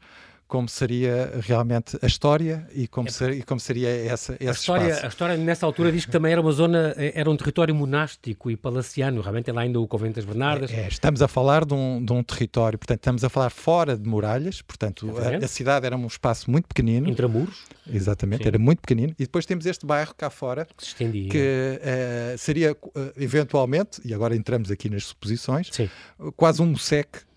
como 0.48 0.68
seria 0.68 1.32
realmente 1.40 1.98
a 2.00 2.06
história 2.06 2.66
e 2.72 2.86
como, 2.86 3.08
é, 3.08 3.10
ser, 3.10 3.32
e 3.32 3.42
como 3.42 3.60
seria 3.60 3.88
essa, 3.88 4.34
esse 4.34 4.48
a 4.48 4.52
história, 4.52 4.84
espaço. 4.86 5.06
A 5.06 5.08
história 5.08 5.36
nessa 5.36 5.66
altura 5.66 5.90
diz 5.90 6.04
que 6.04 6.10
também 6.10 6.32
era 6.32 6.40
uma 6.40 6.52
zona, 6.52 6.94
era 6.96 7.28
um 7.28 7.36
território 7.36 7.74
monástico 7.74 8.50
e 8.50 8.56
palaciano, 8.56 9.20
realmente 9.20 9.50
é 9.50 9.52
lá 9.52 9.62
ainda 9.62 9.80
o 9.80 9.88
Convento 9.88 10.16
das 10.16 10.24
Bernardas. 10.24 10.70
É, 10.70 10.84
é, 10.84 10.88
estamos 10.88 11.20
a 11.20 11.28
falar 11.28 11.64
de 11.64 11.74
um, 11.74 12.04
de 12.04 12.12
um 12.12 12.22
território, 12.22 12.78
portanto 12.78 13.00
estamos 13.00 13.24
a 13.24 13.28
falar 13.28 13.50
fora 13.50 13.96
de 13.96 14.08
muralhas, 14.08 14.62
portanto 14.62 15.12
a, 15.18 15.44
a, 15.44 15.48
cidade 15.48 15.84
era 15.84 15.96
um 15.96 16.06
espaço 16.06 16.50
muito 16.50 16.66
pequenino. 16.66 17.08
Intramuros. 17.08 17.64
Exatamente, 17.92 18.42
Sim. 18.42 18.48
era 18.48 18.58
muito 18.58 18.80
pequenino. 18.80 19.14
E 19.18 19.24
depois 19.24 19.46
temos 19.46 19.66
este 19.66 19.84
bairro 19.84 20.14
cá 20.14 20.30
fora 20.30 20.66
que, 20.76 20.84
se 20.84 20.90
estendia. 20.90 21.30
que 21.30 21.38
uh, 21.38 22.38
seria 22.38 22.72
uh, 22.72 23.12
eventualmente, 23.16 24.00
e 24.04 24.14
agora 24.14 24.36
entramos 24.36 24.70
aqui 24.70 24.88
nas 24.88 25.04
suposições, 25.04 25.70
Sim. 25.72 25.90
quase 26.36 26.62
um 26.62 26.66
museque 26.66 27.18
eh, 27.18 27.35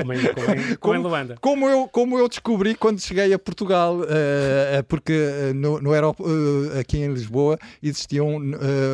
como, 0.00 0.12
em, 0.12 0.34
como, 0.34 0.50
em, 0.50 0.76
como, 0.76 0.94
em 0.94 0.98
Luanda. 0.98 1.36
Como 1.40 1.68
eu, 1.68 1.88
como 1.88 2.18
eu 2.18 2.28
descobri 2.28 2.74
quando 2.74 3.00
cheguei 3.00 3.32
a 3.32 3.38
Portugal, 3.38 4.00
uh, 4.00 4.84
porque 4.88 5.52
no, 5.54 5.80
no 5.80 5.92
aeroporto, 5.92 6.32
aqui 6.78 6.98
em 6.98 7.12
Lisboa 7.12 7.58
existiam 7.82 8.40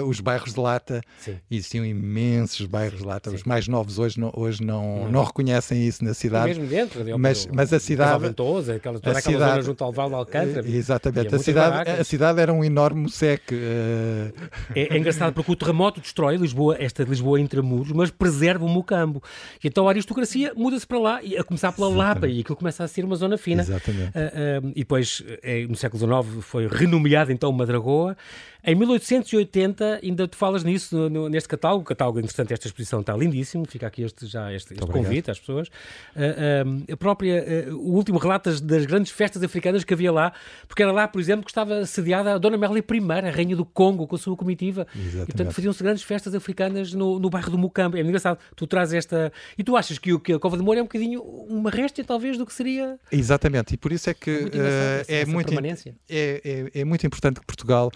os 0.06 0.20
bairros 0.20 0.54
de 0.54 0.60
lata, 0.60 1.00
Sim. 1.18 1.36
existiam 1.50 1.84
imensos 1.84 2.66
bairros 2.66 3.00
de 3.00 3.06
lata. 3.06 3.30
Sim. 3.30 3.36
Os 3.36 3.44
mais 3.44 3.68
novos 3.68 3.98
hoje 3.98 4.18
não, 4.18 4.32
hoje 4.34 4.62
não, 4.62 5.04
não. 5.04 5.12
não 5.12 5.24
reconhecem 5.24 5.86
isso 5.86 6.04
na 6.04 6.14
cidade. 6.14 6.52
E 6.52 6.54
mesmo 6.54 6.66
dentro, 6.66 7.04
de, 7.04 7.14
mas, 7.16 7.46
mas 7.52 7.72
a 7.72 7.80
cidade. 7.80 8.22
Ventosa, 8.22 8.74
aquela, 8.74 8.98
toda 8.98 9.16
a 9.16 9.18
aquela 9.18 9.34
cidade, 9.34 9.50
zona 9.52 9.62
junto 9.62 9.84
ao 9.84 9.92
Val 9.92 10.08
de 10.08 10.14
Alcântara. 10.14 10.68
Exatamente, 10.68 11.34
a 11.34 11.38
cidade, 11.38 11.90
a 11.90 12.04
cidade 12.04 12.40
era 12.40 12.52
um 12.52 12.64
enorme 12.64 13.10
seque. 13.10 13.54
É, 14.74 14.94
é, 14.94 14.98
engraçado 14.98 15.32
porque 15.32 15.50
o 15.52 15.56
terremoto 15.56 16.00
destrói 16.00 16.36
Lisboa, 16.36 16.76
esta 16.78 17.04
de 17.04 17.10
Lisboa 17.10 17.40
intramuros, 17.40 17.92
mas 17.92 18.10
preserva 18.10 18.64
o 18.64 18.68
Mocambo. 18.68 19.22
E 19.62 19.68
então 19.68 19.86
a 19.86 19.90
aristocracia 19.90 20.52
muda-se 20.54 20.86
para 20.86 20.98
lá, 20.98 21.20
a 21.38 21.44
começar 21.44 21.72
pela 21.72 21.88
Lapa, 21.88 22.28
e 22.28 22.40
aquilo 22.40 22.56
começa 22.56 22.84
a 22.84 22.88
ser 22.88 23.04
uma 23.04 23.16
zona 23.16 23.38
fina. 23.38 23.62
Exatamente. 23.62 24.10
Uh, 24.10 24.66
uh, 24.66 24.72
e 24.74 24.80
depois, 24.80 25.20
uh, 25.20 25.68
no 25.68 25.76
século 25.76 26.22
XIX, 26.22 26.44
foi 26.44 26.66
renomeado 26.66 27.32
então 27.32 27.50
Madragoa. 27.52 28.16
Em 28.64 28.76
1880, 28.76 30.00
ainda 30.04 30.28
tu 30.28 30.36
falas 30.36 30.62
nisso 30.62 30.96
no, 30.96 31.10
no, 31.10 31.28
neste 31.28 31.48
catálogo. 31.48 31.82
O 31.82 31.84
catálogo, 31.84 32.20
interessante, 32.20 32.52
esta 32.52 32.68
exposição 32.68 33.00
está 33.00 33.16
lindíssimo. 33.16 33.64
Fica 33.68 33.88
aqui 33.88 34.04
este, 34.04 34.24
já 34.26 34.52
este, 34.52 34.74
este 34.74 34.86
convite 34.86 35.32
às 35.32 35.40
pessoas. 35.40 35.66
Uh, 36.14 36.92
a 36.92 36.96
própria, 36.96 37.44
uh, 37.68 37.74
o 37.74 37.94
último 37.94 38.18
relato 38.18 38.50
das, 38.50 38.60
das, 38.60 38.86
grandes 38.86 39.10
festas 39.10 39.42
africanas 39.42 39.82
que 39.82 39.92
havia 39.92 40.12
lá, 40.12 40.32
porque 40.68 40.80
era 40.80 40.92
lá, 40.92 41.08
por 41.08 41.20
exemplo, 41.20 41.44
que 41.44 41.50
estava 41.50 41.84
sediada 41.86 42.34
a 42.34 42.38
Dona 42.38 42.56
Merli 42.56 42.78
I, 42.78 43.12
a 43.26 43.30
rainha 43.30 43.56
do 43.56 43.64
Congo, 43.64 44.06
com 44.06 44.14
a 44.14 44.18
sua 44.18 44.36
comitiva. 44.36 44.86
Exatamente. 44.94 45.22
E, 45.22 45.26
portanto, 45.26 45.52
faziam-se 45.54 45.82
grandes 45.82 46.04
festas 46.04 46.32
africanas 46.32 46.92
no, 46.92 47.18
no 47.18 47.28
bairro 47.28 47.50
do 47.50 47.58
Mucambo. 47.58 47.96
É 47.96 48.00
engraçado. 48.00 48.38
Tu 48.54 48.64
trazes 48.68 48.94
esta. 48.94 49.32
E 49.58 49.64
tu 49.64 49.76
achas 49.76 49.98
que, 49.98 50.16
que 50.20 50.34
a 50.34 50.38
Cova 50.38 50.56
de 50.56 50.62
Moura 50.62 50.78
é 50.78 50.82
um 50.82 50.86
bocadinho 50.86 51.20
uma 51.20 51.68
réstia, 51.68 52.04
talvez, 52.04 52.38
do 52.38 52.46
que 52.46 52.54
seria. 52.54 52.96
Exatamente. 53.10 53.74
E 53.74 53.76
por 53.76 53.90
isso 53.90 54.08
é 54.08 54.14
que 54.14 54.30
é 54.30 54.40
muito, 54.40 54.54
uh, 54.54 54.62
é, 55.08 55.26
muito 55.26 55.52
é, 56.08 56.70
é 56.74 56.84
muito 56.84 57.04
importante 57.04 57.40
que 57.40 57.46
Portugal 57.46 57.90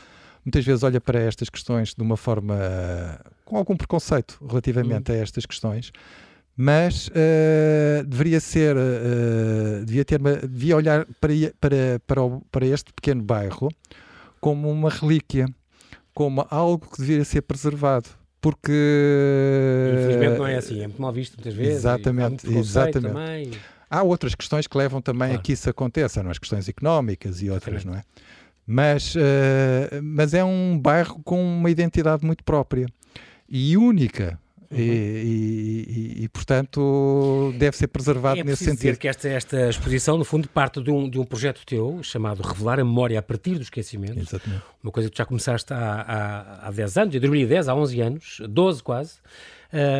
muitas 0.46 0.64
vezes 0.64 0.84
olha 0.84 1.00
para 1.00 1.18
estas 1.18 1.50
questões 1.50 1.92
de 1.92 2.02
uma 2.02 2.16
forma 2.16 2.56
com 3.44 3.56
algum 3.56 3.76
preconceito 3.76 4.38
relativamente 4.48 5.10
uhum. 5.10 5.18
a 5.18 5.20
estas 5.20 5.44
questões, 5.44 5.90
mas 6.56 7.08
uh, 7.08 8.04
deveria 8.06 8.38
ser, 8.38 8.76
uh, 8.76 9.84
devia, 9.84 10.04
ter, 10.04 10.20
devia 10.48 10.76
olhar 10.76 11.04
para, 11.20 11.32
para, 11.60 12.00
para, 12.06 12.22
o, 12.22 12.40
para 12.50 12.64
este 12.64 12.92
pequeno 12.94 13.22
bairro 13.22 13.68
como 14.40 14.70
uma 14.70 14.88
relíquia, 14.88 15.48
como 16.14 16.46
algo 16.48 16.88
que 16.90 17.00
deveria 17.00 17.24
ser 17.24 17.42
preservado. 17.42 18.08
Porque. 18.40 18.72
Infelizmente 19.98 20.38
não 20.38 20.46
é 20.46 20.56
assim, 20.56 20.80
é 20.80 20.86
muito 20.86 21.02
mal 21.02 21.12
visto 21.12 21.34
muitas 21.34 21.54
vezes. 21.54 21.74
Exatamente, 21.74 22.48
exatamente. 22.48 23.12
Também. 23.12 23.50
Há 23.90 24.02
outras 24.02 24.34
questões 24.34 24.66
que 24.66 24.78
levam 24.78 25.02
também 25.02 25.28
claro. 25.28 25.40
a 25.40 25.42
que 25.42 25.52
isso 25.52 25.68
aconteça, 25.68 26.22
não? 26.22 26.30
as 26.30 26.38
questões 26.38 26.68
económicas 26.68 27.42
e 27.42 27.50
outras, 27.50 27.82
exatamente. 27.82 27.86
não 27.86 27.94
é? 27.94 28.35
Mas, 28.66 29.14
uh, 29.14 29.18
mas 30.02 30.34
é 30.34 30.42
um 30.44 30.78
bairro 30.78 31.20
com 31.24 31.40
uma 31.40 31.70
identidade 31.70 32.24
muito 32.24 32.42
própria 32.42 32.86
e 33.48 33.76
única. 33.76 34.38
Uhum. 34.68 34.78
E, 34.78 36.16
e, 36.18 36.24
e, 36.24 36.28
portanto 36.28 37.54
deve 37.56 37.76
ser 37.76 37.86
preservado 37.86 38.40
é 38.40 38.42
nesse 38.42 38.64
sentido. 38.64 38.78
dizer 38.78 38.96
que 38.96 39.06
esta, 39.06 39.28
esta 39.28 39.68
exposição, 39.68 40.18
no 40.18 40.24
fundo, 40.24 40.48
parte 40.48 40.82
de 40.82 40.90
um, 40.90 41.08
de 41.08 41.20
um 41.20 41.24
projeto 41.24 41.64
teu 41.64 42.02
chamado 42.02 42.42
Revelar 42.42 42.80
a 42.80 42.84
Memória 42.84 43.16
a 43.16 43.22
partir 43.22 43.54
do 43.54 43.62
esquecimento. 43.62 44.18
Exatamente. 44.18 44.62
Uma 44.82 44.90
coisa 44.90 45.08
que 45.08 45.16
já 45.16 45.24
começaste 45.24 45.72
há, 45.72 46.58
há, 46.62 46.68
há 46.68 46.70
10 46.72 46.98
anos, 46.98 47.14
em 47.14 47.20
2010, 47.20 47.68
há 47.68 47.74
11 47.76 48.00
anos, 48.00 48.40
12 48.48 48.82
quase. 48.82 49.18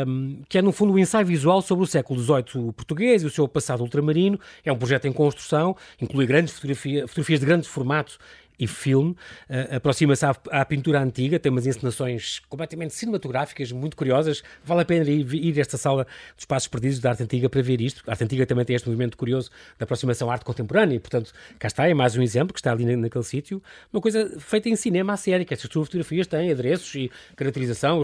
Um, 0.07 0.43
que 0.49 0.59
é 0.59 0.63
no 0.63 0.73
fundo 0.73 0.93
um 0.93 0.99
ensaio 0.99 1.27
visual 1.27 1.61
sobre 1.61 1.85
o 1.85 1.87
século 1.87 2.21
XVIII 2.21 2.73
português 2.73 3.23
e 3.23 3.27
o 3.27 3.31
seu 3.31 3.47
passado 3.47 3.81
ultramarino. 3.83 4.39
É 4.65 4.73
um 4.73 4.77
projeto 4.77 5.07
em 5.07 5.13
construção, 5.13 5.77
inclui 6.01 6.27
grandes 6.27 6.55
fotografia, 6.55 7.07
fotografias 7.07 7.41
de 7.41 7.47
grande 7.47 7.69
formato 7.69 8.19
e 8.59 8.67
filme. 8.67 9.13
Uh, 9.49 9.77
Aproxima-se 9.77 10.25
à, 10.25 10.37
à, 10.51 10.65
pintura 10.65 11.01
antiga, 11.01 11.39
tem 11.39 11.51
umas 11.51 11.67
encenações 11.67 12.41
completamente 12.49 12.95
cinematográficas, 12.95 13.73
muito 13.73 13.97
curiosas. 13.97 14.43
Vale 14.65 14.83
a 14.83 14.85
pena 14.85 15.09
ir, 15.09 15.33
ir 15.35 15.59
a 15.59 15.61
esta 15.61 15.77
sala 15.77 16.07
dos 16.35 16.45
Passos 16.45 16.69
Perdidos 16.69 16.99
da 17.01 17.11
Arte 17.11 17.23
Antiga 17.23 17.49
para 17.49 17.63
ver 17.63 17.81
isto. 17.81 18.03
A 18.07 18.13
Arte 18.13 18.25
Antiga 18.25 18.47
também 18.47 18.65
tem 18.65 18.77
este 18.77 18.89
movimento 18.89 19.17
curioso 19.17 19.51
da 19.79 19.85
aproximação 19.85 20.31
à 20.31 20.35
arte 20.35 20.45
contemporânea 20.45 20.97
e, 20.97 20.99
portanto, 20.99 21.33
cá 21.59 21.69
está, 21.69 21.89
é 21.89 21.95
mais 21.95 22.17
um 22.17 22.23
exemplo 22.23 22.53
que 22.53 22.61
está 22.61 22.73
ali 22.73 22.85
naquele 22.97 23.25
sítio. 23.25 23.63
Uma 23.93 24.01
coisa 24.01 24.39
feita 24.39 24.69
em 24.69 24.77
cinema 24.77 25.13
à 25.13 25.17
série, 25.17 25.45
que 25.45 25.55
estas 25.55 25.71
fotografias 25.71 26.27
têm 26.27 26.51
adereços 26.51 26.95
e 26.95 27.11
caracterização, 27.35 28.03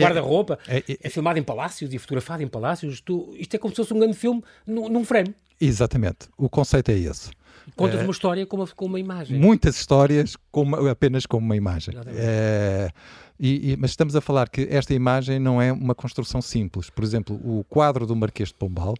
guarda-roupa. 0.00 0.58
É, 0.66 0.78
é, 0.78 0.98
é, 1.02 1.10
filmado 1.10 1.38
em 1.38 1.42
palácios 1.42 1.92
e 1.92 1.98
fotografado 1.98 2.42
em 2.42 2.48
palácios. 2.48 3.00
Tu, 3.00 3.34
isto 3.38 3.54
é 3.54 3.58
como 3.58 3.72
se 3.72 3.76
fosse 3.76 3.92
um 3.92 3.98
grande 3.98 4.16
filme 4.16 4.42
num, 4.66 4.88
num 4.88 5.04
frame. 5.04 5.34
Exatamente. 5.60 6.28
O 6.36 6.48
conceito 6.48 6.90
é 6.90 6.98
esse. 6.98 7.30
Contas 7.76 8.02
uma 8.02 8.10
história 8.10 8.46
com 8.46 8.56
uma, 8.56 8.66
com 8.66 8.86
uma 8.86 9.00
imagem. 9.00 9.38
Muitas 9.38 9.76
histórias 9.76 10.36
com 10.50 10.62
uma, 10.62 10.90
apenas 10.90 11.26
com 11.26 11.38
uma 11.38 11.56
imagem. 11.56 11.94
É, 12.08 12.90
e, 13.38 13.72
e, 13.72 13.76
mas 13.76 13.90
estamos 13.90 14.14
a 14.14 14.20
falar 14.20 14.48
que 14.48 14.66
esta 14.70 14.94
imagem 14.94 15.38
não 15.38 15.60
é 15.60 15.72
uma 15.72 15.94
construção 15.94 16.40
simples. 16.40 16.90
Por 16.90 17.02
exemplo, 17.02 17.36
o 17.36 17.64
quadro 17.64 18.06
do 18.06 18.14
Marquês 18.14 18.50
de 18.50 18.54
Pombal 18.54 18.94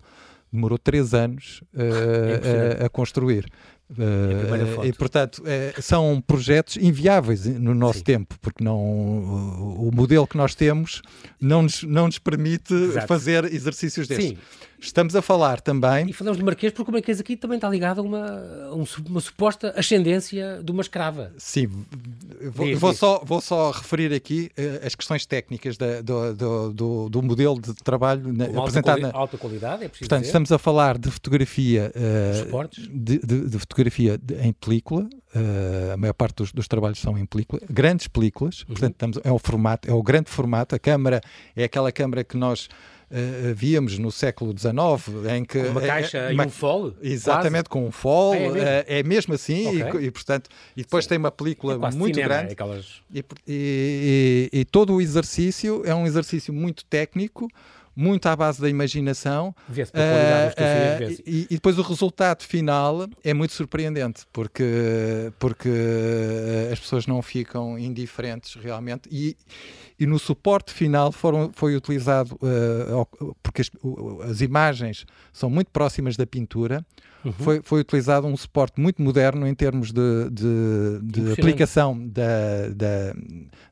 demorou 0.52 0.78
três 0.78 1.12
anos 1.12 1.60
uh, 1.74 1.80
é 2.78 2.82
a, 2.82 2.86
a, 2.86 2.88
construir. 2.88 3.46
Uh, 3.90 4.86
e 4.86 4.92
portanto 4.94 5.42
são 5.78 6.18
projetos 6.26 6.78
inviáveis 6.78 7.44
no 7.44 7.74
nosso 7.74 7.98
Sim. 7.98 8.04
tempo 8.04 8.34
porque 8.40 8.64
não 8.64 8.78
o, 8.78 9.88
o, 9.88 9.94
modelo 9.94 10.26
que 10.26 10.38
nós 10.38 10.54
temos 10.54 11.02
não 11.38 11.62
nos, 11.62 11.82
não 11.82 12.06
nos 12.06 12.18
permite 12.18 12.72
Exato. 12.72 13.06
fazer 13.06 13.44
exercícios 13.44 14.08
destes. 14.08 14.30
Sim. 14.30 14.38
Estamos 14.84 15.16
a 15.16 15.22
falar 15.22 15.60
também. 15.60 16.10
E 16.10 16.12
falamos 16.12 16.38
do 16.38 16.44
Marquês 16.44 16.72
porque 16.72 16.90
o 16.90 16.92
Marquês 16.92 17.18
aqui 17.18 17.36
também 17.36 17.56
está 17.56 17.68
ligado 17.68 18.00
a 18.00 18.02
uma, 18.02 18.86
uma 19.08 19.20
suposta 19.20 19.72
ascendência 19.76 20.60
de 20.62 20.70
uma 20.70 20.82
escrava. 20.82 21.32
Sim, 21.38 21.66
vou, 22.52 22.66
diz, 22.66 22.78
vou 22.78 22.90
diz. 22.90 22.98
Só, 22.98 23.22
vou 23.24 23.40
só 23.40 23.70
referir 23.70 24.12
aqui 24.12 24.50
uh, 24.58 24.86
as 24.86 24.94
questões 24.94 25.24
técnicas 25.24 25.78
da, 25.78 26.02
do, 26.02 26.34
do, 26.34 26.72
do, 26.72 27.08
do, 27.08 27.22
modelo 27.22 27.60
de 27.60 27.74
trabalho 27.74 28.30
na, 28.32 28.44
apresentado. 28.44 29.04
Alta, 29.04 29.12
na... 29.12 29.18
alta 29.18 29.38
qualidade, 29.38 29.84
é 29.84 29.88
preciso 29.88 30.08
Portanto, 30.08 30.20
dizer. 30.20 30.28
estamos 30.28 30.52
a 30.52 30.58
falar 30.58 30.98
de 30.98 31.10
fotografia. 31.10 31.90
Uh, 31.94 32.68
de, 32.90 33.18
de, 33.18 33.48
de, 33.48 33.58
fotografia 33.58 34.20
em 34.42 34.52
película. 34.52 35.08
Uh, 35.34 35.94
a 35.94 35.96
maior 35.96 36.12
parte 36.12 36.36
dos, 36.36 36.52
dos, 36.52 36.68
trabalhos 36.68 37.00
são 37.00 37.18
em 37.18 37.26
película, 37.26 37.60
grandes 37.68 38.06
películas, 38.06 38.60
uhum. 38.60 38.66
portanto 38.66 38.92
estamos, 38.92 39.18
é 39.24 39.32
o 39.32 39.38
formato, 39.38 39.90
é 39.90 39.92
o 39.92 40.00
grande 40.00 40.30
formato, 40.30 40.76
a 40.76 40.78
câmara 40.78 41.20
é 41.56 41.64
aquela 41.64 41.90
câmara 41.90 42.22
que 42.22 42.36
nós 42.36 42.68
uh, 43.14 43.54
víamos 43.54 43.98
no 43.98 44.10
século 44.10 44.52
XIX, 44.56 44.74
em 45.36 45.44
que... 45.44 45.62
Com 45.62 45.68
uma 45.70 45.80
caixa 45.80 46.18
é, 46.18 46.32
e 46.32 46.34
uma, 46.34 46.46
um 46.46 46.50
fol? 46.50 46.92
Exatamente, 47.00 47.68
quase. 47.68 47.84
com 47.84 47.86
um 47.86 47.92
fol, 47.92 48.32
ah, 48.32 48.36
é, 48.36 48.40
mesmo? 48.40 48.58
Uh, 48.58 48.84
é, 48.86 49.02
mesmo 49.02 49.34
assim, 49.34 49.82
okay. 49.82 50.00
e, 50.00 50.06
e, 50.06 50.10
portanto, 50.10 50.50
e 50.76 50.82
depois 50.82 51.04
Sim. 51.04 51.10
tem 51.10 51.18
uma 51.18 51.30
película 51.30 51.74
é 51.74 51.90
muito 51.94 52.16
cinema, 52.16 52.34
grande. 52.34 52.52
Aquelas... 52.52 53.02
E, 53.12 53.24
e, 53.46 54.50
e 54.52 54.64
todo 54.64 54.94
o 54.94 55.00
exercício 55.00 55.82
é 55.84 55.94
um 55.94 56.06
exercício 56.06 56.52
muito 56.52 56.84
técnico, 56.84 57.48
muito 57.96 58.26
à 58.26 58.34
base 58.34 58.60
da 58.60 58.68
imaginação. 58.68 59.54
Vê-se 59.68 59.92
uh, 59.92 59.94
uh, 59.94 61.22
e, 61.26 61.46
e, 61.50 61.54
depois 61.54 61.78
o 61.78 61.82
resultado 61.82 62.42
final 62.42 63.06
é 63.22 63.32
muito 63.32 63.52
surpreendente, 63.52 64.24
porque, 64.32 65.32
porque 65.38 65.70
as 66.72 66.80
pessoas 66.80 67.06
não 67.06 67.22
ficam 67.22 67.78
indiferentes 67.78 68.54
realmente. 68.56 69.08
E, 69.10 69.36
e 69.98 70.06
no 70.06 70.18
suporte 70.18 70.72
final 70.72 71.12
foram, 71.12 71.50
foi 71.52 71.76
utilizado, 71.76 72.36
uh, 72.36 73.36
porque 73.42 73.62
as, 73.62 73.70
as, 74.28 74.40
imagens 74.40 75.06
são 75.32 75.48
muito 75.48 75.70
próximas 75.70 76.16
da 76.16 76.26
pintura, 76.26 76.84
uhum. 77.24 77.32
foi, 77.32 77.62
foi 77.62 77.80
utilizado 77.80 78.26
um 78.26 78.36
suporte 78.36 78.80
muito 78.80 79.00
moderno 79.00 79.46
em 79.46 79.54
termos 79.54 79.92
de, 79.92 80.30
de, 80.30 81.00
de 81.02 81.32
aplicação 81.32 81.96
da, 82.08 82.68
da, 82.74 83.14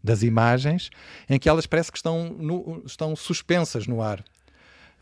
das 0.03 0.23
imagens, 0.23 0.91
em 1.29 1.39
que 1.39 1.49
elas 1.49 1.67
parece 1.67 1.91
que 1.91 1.99
estão, 1.99 2.31
no, 2.39 2.83
estão 2.87 3.17
suspensas 3.17 3.87
no 3.87 4.01
ar. 4.01 4.23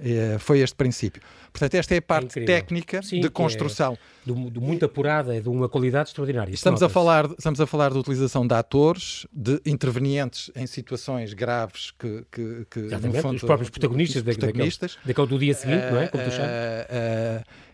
É, 0.03 0.39
foi 0.39 0.61
este 0.61 0.75
princípio. 0.75 1.23
Portanto, 1.53 1.75
esta 1.75 1.95
é 1.95 1.99
a 1.99 2.03
parte 2.03 2.41
é 2.41 2.45
técnica 2.45 3.03
Sim, 3.03 3.21
de 3.21 3.27
é 3.27 3.31
construção. 3.31 3.99
É 4.27 4.33
muito 4.33 4.85
apurada, 4.85 5.37
é 5.37 5.41
de 5.41 5.49
uma 5.49 5.69
qualidade 5.69 6.11
extraordinária. 6.11 6.53
Estamos 6.53 6.83
a, 6.83 6.89
falar, 6.89 7.27
estamos 7.27 7.61
a 7.61 7.67
falar 7.67 7.93
da 7.93 7.99
utilização 7.99 8.47
de 8.47 8.55
atores, 8.55 9.27
de 9.33 9.61
intervenientes 9.67 10.51
em 10.55 10.67
situações 10.67 11.33
graves 11.35 11.91
que, 11.99 12.25
que, 12.31 12.67
que 12.71 13.21
fundo, 13.21 13.37
os 13.37 13.43
próprios 13.43 13.71
protagonistas, 13.71 14.23
os 14.23 14.37
protagonistas 14.37 14.93
daquele, 14.93 15.09
daquele 15.09 15.27
do 15.27 15.39
dia 15.39 15.55
seguinte, 15.55 15.91
não 15.91 16.01
é? 16.01 16.09
Como 16.09 16.25
tu 16.25 16.31
chamas. 16.31 16.51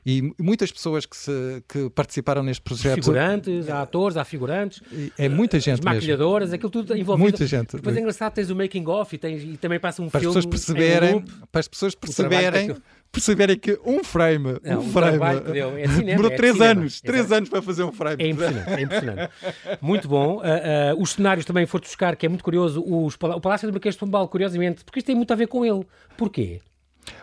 E 0.08 0.32
muitas 0.40 0.70
pessoas 0.70 1.04
que, 1.04 1.16
se, 1.16 1.64
que 1.68 1.90
participaram 1.90 2.40
neste 2.40 2.62
projeto. 2.62 2.94
Figurantes, 2.94 3.68
há 3.68 3.82
atores, 3.82 4.16
há 4.16 4.24
figurantes. 4.24 4.80
É 5.18 5.28
muita 5.28 5.58
gente 5.58 5.82
Maquilhadoras, 5.82 6.50
mesmo. 6.50 6.54
aquilo 6.54 6.70
tudo 6.70 6.96
envolvido. 6.96 7.24
Muita 7.24 7.44
gente. 7.44 7.74
Depois 7.74 7.96
é 7.96 7.98
engraçado, 7.98 8.32
tens 8.32 8.48
o 8.48 8.54
making 8.54 8.86
of 8.86 9.12
e, 9.12 9.18
tens, 9.18 9.42
e 9.42 9.56
também 9.56 9.80
passa 9.80 10.00
um 10.00 10.08
para 10.08 10.20
filme. 10.20 10.38
As 10.38 10.46
pessoas 10.46 10.64
perceberem, 10.64 11.24
para 11.50 11.58
as 11.58 11.66
pessoas 11.66 11.94
perceberem 11.96 12.76
perceberem 13.10 13.58
que 13.58 13.80
um 13.84 14.04
frame, 14.04 14.58
não, 14.62 14.80
um 14.80 14.92
frame 14.92 15.18
deu, 15.52 15.76
é 15.76 15.88
cinema, 15.88 16.04
demorou 16.04 16.32
é 16.32 16.36
três 16.36 16.60
anos, 16.60 17.00
três 17.00 17.32
anos 17.32 17.48
para 17.48 17.62
fazer 17.62 17.82
um 17.82 17.92
frame. 17.92 18.22
É 18.22 18.28
impressionante, 18.28 18.70
é 18.70 18.80
impressionante. 18.82 19.32
muito 19.80 20.06
bom. 20.06 20.36
Uh, 20.36 20.94
uh, 20.98 21.02
os 21.02 21.12
cenários 21.12 21.44
também 21.44 21.66
foram 21.66 21.82
buscar, 21.82 22.14
que 22.14 22.26
é 22.26 22.28
muito 22.28 22.44
curioso, 22.44 22.80
os, 22.86 23.14
o 23.14 23.40
Palácio 23.40 23.66
do 23.66 23.72
Marquês 23.72 23.94
de 23.94 23.98
Pombal, 23.98 24.28
curiosamente, 24.28 24.84
porque 24.84 25.00
isto 25.00 25.06
tem 25.06 25.16
muito 25.16 25.32
a 25.32 25.36
ver 25.36 25.46
com 25.48 25.64
ele. 25.64 25.84
Porquê? 26.16 26.60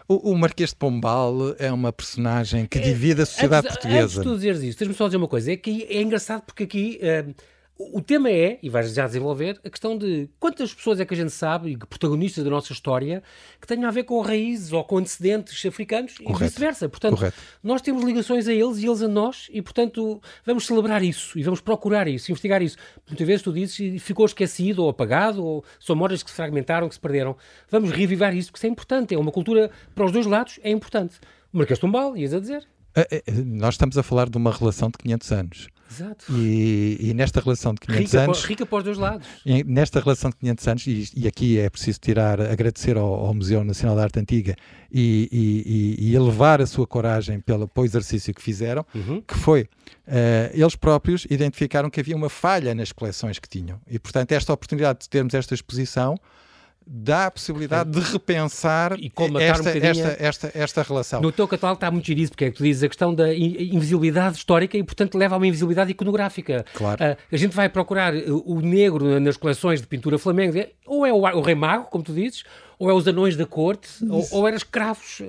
O, 0.07 0.31
o, 0.31 0.37
Marquês 0.37 0.71
de 0.71 0.75
Pombal 0.75 1.55
é 1.57 1.71
uma 1.71 1.91
personagem 1.91 2.65
que 2.65 2.79
divide 2.79 3.21
a 3.21 3.25
sociedade 3.25 3.67
antes, 3.67 3.77
portuguesa. 3.77 4.03
Antes 4.03 4.15
de 4.15 4.23
tu 4.23 4.35
dizeres 4.35 4.61
isso, 4.61 4.77
tens-me 4.77 4.93
só 4.93 5.05
dizer 5.05 5.17
uma 5.17 5.27
coisa. 5.27 5.51
É 5.51 5.57
que 5.57 5.83
é 5.89 6.01
engraçado 6.01 6.41
porque 6.41 6.63
aqui 6.63 6.99
uh, 7.01 7.33
o 7.77 8.01
tema 8.01 8.29
é, 8.29 8.59
e 8.61 8.69
vais 8.69 8.93
já 8.93 9.07
desenvolver, 9.07 9.59
a 9.63 9.69
questão 9.69 9.97
de 9.97 10.29
quantas 10.39 10.73
pessoas 10.73 10.99
é 10.99 11.05
que 11.05 11.13
a 11.13 11.17
gente 11.17 11.31
sabe, 11.31 11.71
e 11.71 11.77
protagonistas 11.77 12.43
da 12.43 12.49
nossa 12.49 12.71
história, 12.71 13.23
que 13.59 13.65
tenham 13.65 13.87
a 13.87 13.91
ver 13.91 14.03
com 14.03 14.21
raízes 14.21 14.71
ou 14.71 14.83
com 14.83 14.97
antecedentes 14.99 15.65
africanos 15.65 16.17
Correto. 16.17 16.43
e 16.43 16.47
vice-versa. 16.47 16.87
Portanto, 16.87 17.15
Correto. 17.15 17.37
nós 17.63 17.81
temos 17.81 18.03
ligações 18.03 18.47
a 18.47 18.53
eles 18.53 18.77
e 18.77 18.85
eles 18.85 19.01
a 19.01 19.07
nós, 19.07 19.47
e 19.51 19.61
portanto 19.61 20.21
vamos 20.45 20.67
celebrar 20.67 21.03
isso 21.03 21.37
e 21.37 21.43
vamos 21.43 21.61
procurar 21.61 22.07
isso, 22.07 22.31
investigar 22.31 22.61
isso. 22.61 22.77
Muitas 23.07 23.25
vezes 23.25 23.41
tu 23.41 23.51
dizes 23.51 24.01
ficou 24.03 24.25
esquecido 24.25 24.83
ou 24.83 24.89
apagado, 24.89 25.43
ou 25.43 25.65
são 25.79 25.95
memórias 25.95 26.21
que 26.21 26.29
se 26.29 26.35
fragmentaram, 26.35 26.87
que 26.87 26.95
se 26.95 27.01
perderam. 27.01 27.35
Vamos 27.69 27.91
revivar 27.91 28.35
isso, 28.35 28.49
porque 28.49 28.59
isso 28.59 28.67
é 28.67 28.69
importante. 28.69 29.15
É 29.15 29.17
uma 29.17 29.31
cultura 29.31 29.71
para 29.95 30.05
os 30.05 30.11
dois 30.11 30.25
lados, 30.25 30.59
é 30.63 30.69
importante. 30.69 31.19
O 31.51 31.57
Marquês 31.57 31.77
de 31.77 31.81
Pombal, 31.81 32.15
ias 32.17 32.33
a 32.33 32.39
dizer? 32.39 32.67
Eh, 32.95 33.23
eh, 33.25 33.31
nós 33.45 33.75
estamos 33.75 33.97
a 33.97 34.03
falar 34.03 34.29
de 34.29 34.37
uma 34.37 34.51
relação 34.51 34.89
de 34.89 34.97
500 34.97 35.31
anos. 35.31 35.67
Exato. 35.91 36.25
E, 36.31 36.97
e, 36.99 37.13
nesta 37.13 37.39
relação 37.39 37.73
de 37.73 37.81
500 37.81 38.03
rica 38.03 38.23
anos. 38.23 38.41
Por, 38.41 38.49
rica 38.49 38.65
para 38.65 38.77
os 38.79 38.83
dois 38.83 38.97
lados. 38.97 39.27
Nesta 39.65 39.99
relação 39.99 40.31
de 40.31 40.37
500 40.37 40.67
anos, 40.67 40.87
e, 40.87 41.09
e 41.15 41.27
aqui 41.27 41.59
é 41.59 41.69
preciso 41.69 41.99
tirar, 41.99 42.41
agradecer 42.41 42.97
ao, 42.97 43.13
ao, 43.13 43.33
Museu 43.33 43.63
Nacional 43.63 43.95
da 43.95 44.03
Arte 44.03 44.19
Antiga 44.19 44.55
e, 44.91 45.97
e, 45.99 46.15
elevar 46.15 46.61
a 46.61 46.65
sua 46.65 46.87
coragem 46.87 47.39
pelo, 47.39 47.67
pelo 47.67 47.85
exercício 47.85 48.33
que 48.33 48.41
fizeram, 48.41 48.83
uhum. 48.93 49.21
que 49.21 49.35
foi. 49.35 49.63
Uh, 50.07 50.49
eles 50.53 50.75
próprios 50.75 51.25
identificaram 51.29 51.89
que 51.89 51.99
havia 51.99 52.15
uma 52.15 52.29
falha 52.29 52.73
nas 52.73 52.91
coleções 52.91 53.37
que 53.37 53.47
tinham. 53.47 53.79
E, 53.87 53.99
portanto, 53.99 54.31
esta 54.31 54.51
oportunidade 54.51 55.01
de 55.01 55.09
termos 55.09 55.33
esta 55.33 55.53
exposição 55.53 56.15
dá 56.85 57.27
a 57.27 57.31
possibilidade 57.31 57.89
de 57.89 57.99
repensar 57.99 58.93
esta, 58.93 59.23
um 59.23 59.39
esta, 59.39 60.17
esta, 60.19 60.51
esta, 60.53 60.83
relação. 60.83 61.21
No 61.21 61.31
teu 61.31 61.47
catálogo 61.47 61.77
está 61.77 61.89
muito 61.89 62.05
giro 62.05 62.29
porque 62.29 62.45
é 62.45 62.51
que 62.51 62.57
tu 62.57 62.63
dizes 62.63 62.83
a 62.83 62.87
questão 62.87 63.13
da 63.13 63.33
invisibilidade 63.33 64.37
histórica 64.37 64.77
e, 64.77 64.83
portanto, 64.83 65.17
leva 65.17 65.35
a 65.35 65.37
uma 65.37 65.47
invisibilidade 65.47 65.91
iconográfica. 65.91 66.65
Claro. 66.73 67.03
Uh, 67.03 67.17
a 67.31 67.37
gente 67.37 67.55
vai 67.55 67.69
procurar 67.69 68.13
o 68.13 68.59
negro 68.61 69.19
nas 69.19 69.37
coleções 69.37 69.81
de 69.81 69.87
pintura 69.87 70.17
flamenga, 70.17 70.69
ou 70.85 71.05
é 71.05 71.13
o, 71.13 71.17
o 71.17 71.41
Rei 71.41 71.55
Mago, 71.55 71.85
como 71.85 72.03
tu 72.03 72.13
dizes, 72.13 72.43
ou 72.77 72.89
é 72.89 72.93
os 72.93 73.07
anões 73.07 73.35
da 73.35 73.45
corte, 73.45 73.89
ou, 74.09 74.27
ou 74.31 74.47
era 74.47 74.57
escravos. 74.57 75.21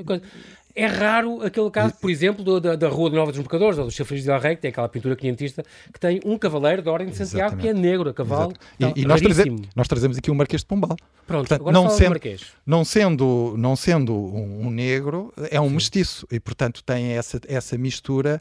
É 0.76 0.86
raro 0.86 1.40
aquele 1.42 1.70
caso, 1.70 1.94
por 2.00 2.10
exemplo, 2.10 2.60
da, 2.60 2.74
da 2.74 2.88
Rua 2.88 3.08
de 3.08 3.14
Nova 3.14 3.30
dos 3.30 3.38
Mercadores, 3.38 3.78
ou 3.78 3.84
do 3.84 3.90
Chafariz 3.92 4.24
de 4.24 4.38
Rey, 4.38 4.56
que 4.56 4.62
tem 4.62 4.70
aquela 4.70 4.88
pintura 4.88 5.14
quinhentista, 5.14 5.62
que 5.92 6.00
tem 6.00 6.20
um 6.24 6.36
cavaleiro 6.36 6.82
da 6.82 6.90
Ordem 6.90 7.10
de 7.10 7.16
Santiago 7.16 7.56
que 7.56 7.68
é 7.68 7.72
negro, 7.72 8.10
a 8.10 8.14
cavalo. 8.14 8.52
E, 8.80 9.02
e 9.02 9.04
nós, 9.04 9.20
trazemos, 9.20 9.62
nós, 9.76 9.86
trazemos 9.86 10.18
aqui 10.18 10.32
o 10.32 10.34
Marquês 10.34 10.62
de 10.62 10.66
Pombal. 10.66 10.96
Pronto, 11.26 11.48
portanto, 11.48 11.72
não 11.72 11.88
sendo, 11.88 12.10
Marquês. 12.10 12.46
Não 12.66 12.84
sendo, 12.84 13.54
não 13.56 13.76
sendo 13.76 14.12
um, 14.12 14.66
um 14.66 14.70
negro, 14.70 15.32
é 15.48 15.60
um 15.60 15.68
Sim. 15.68 15.74
mestiço, 15.74 16.26
e 16.30 16.40
portanto 16.40 16.82
tem 16.82 17.12
essa, 17.12 17.40
essa 17.46 17.78
mistura 17.78 18.40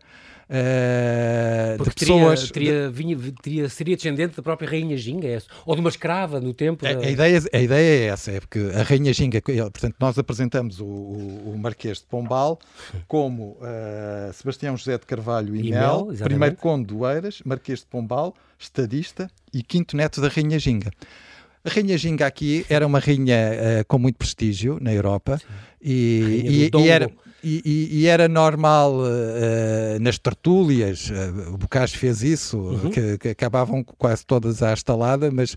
uh, 0.54 1.84
de 1.84 1.96
pessoas. 1.96 2.52
Teria, 2.52 2.90
vinha, 2.90 3.18
teria, 3.42 3.70
seria 3.70 3.96
descendente 3.96 4.36
da 4.36 4.44
própria 4.44 4.70
Rainha 4.70 4.96
Ginga, 4.96 5.28
é 5.28 5.42
ou 5.66 5.76
de 5.76 5.82
uma 5.82 5.90
escrava 5.90 6.40
no 6.40 6.54
tempo. 6.54 6.86
A, 6.86 6.94
da... 6.94 7.00
a, 7.00 7.10
ideia, 7.10 7.42
a 7.52 7.60
ideia 7.60 8.04
é 8.04 8.08
essa, 8.08 8.32
é 8.32 8.40
porque 8.40 8.60
a 8.74 8.84
Rainha 8.84 9.12
Ginga, 9.14 9.42
portanto, 9.42 9.96
nós 10.00 10.18
apresentamos 10.18 10.80
o, 10.80 10.86
o, 10.86 11.54
o 11.56 11.58
Marquês 11.58 12.00
de 12.00 12.06
Pombal 12.06 12.60
como 13.08 13.58
uh, 13.60 14.34
Sebastião 14.34 14.78
José 14.78 14.98
de 14.98 15.06
Carvalho 15.06 15.56
e, 15.56 15.68
e 15.68 15.72
Mel, 15.72 16.08
Mel 16.08 16.18
primeiro 16.24 16.56
Conde 16.56 16.88
do 16.88 17.08
Eiras, 17.08 17.42
Marquês 17.44 17.80
de 17.80 17.86
Pombal, 17.88 18.36
estadista 18.60 19.30
e 19.54 19.64
quinto 19.64 19.98
neto 19.98 20.22
da 20.22 20.28
Rainha 20.28 20.60
Ginga. 20.60 20.92
A 21.66 21.70
Rainha 21.70 21.98
Ginga 21.98 22.28
aqui 22.28 22.66
era 22.70 22.86
uma 22.86 23.00
rainha 23.00 23.52
uh, 23.82 23.86
com 23.88 23.98
muito 23.98 24.18
prestígio 24.18 24.80
na 24.82 24.94
Europa 24.94 25.40
e, 25.82 26.70
e, 26.74 26.78
e, 26.78 26.90
era, 26.90 27.10
e, 27.44 27.90
e, 28.02 28.08
era 28.08 28.28
normal 28.28 28.94
uh, 28.96 30.00
nas 30.00 30.18
tertúlias, 30.18 31.10
uh, 31.10 31.54
o 31.54 31.58
Bocage 31.58 31.98
fez 31.98 32.24
isso, 32.24 32.58
uhum. 32.58 32.90
que, 32.90 33.18
que, 33.18 33.28
acabavam 33.30 33.84
quase 33.84 34.26
todas 34.26 34.64
à 34.64 34.74
estalada, 34.74 35.30
mas 35.32 35.56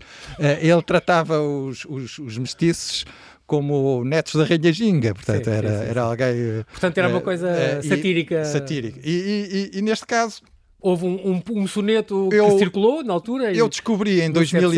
ele 0.61 0.81
tratava 0.81 1.41
os, 1.41 1.85
os, 1.85 2.19
os 2.19 2.37
mestiços 2.37 3.05
como 3.45 4.03
netos 4.03 4.35
da 4.35 4.43
Rainha 4.43 4.73
Ginga, 4.73 5.13
portanto 5.13 5.45
sim, 5.45 5.51
era, 5.51 5.69
sim, 5.69 5.83
sim. 5.83 5.89
era 5.89 6.01
alguém... 6.01 6.35
Portanto 6.69 6.97
era 6.97 7.07
uma 7.07 7.21
coisa 7.21 7.81
satírica. 7.81 8.43
satírica. 8.43 8.99
E, 9.03 9.71
e, 9.73 9.77
e, 9.77 9.81
neste 9.81 10.05
caso 10.05 10.41
Houve 10.79 11.05
um, 11.05 11.41
um, 11.49 11.61
um 11.61 11.67
soneto 11.67 12.29
eu, 12.31 12.51
que 12.51 12.59
circulou 12.59 13.03
na 13.03 13.11
altura? 13.11 13.51
Eu 13.51 13.67
descobri 13.67 14.21
em, 14.21 14.31
2000, 14.31 14.71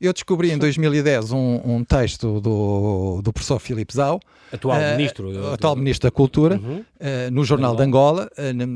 eu 0.00 0.12
descobri 0.12 0.50
em 0.50 0.56
2010 0.56 1.30
um, 1.32 1.60
um 1.62 1.84
texto 1.84 2.40
do, 2.40 3.20
do 3.22 3.32
professor 3.34 3.58
Filipe 3.58 3.92
Zau, 3.92 4.18
atual, 4.50 4.78
uh, 4.78 4.96
ministro, 4.96 5.30
uh, 5.30 5.52
atual 5.52 5.74
do... 5.74 5.78
ministro 5.82 6.06
da 6.08 6.10
Cultura, 6.10 6.56
uhum. 6.56 6.78
uh, 6.78 7.30
no 7.30 7.44
Jornal 7.44 7.76
de 7.76 7.82
Angola, 7.82 8.30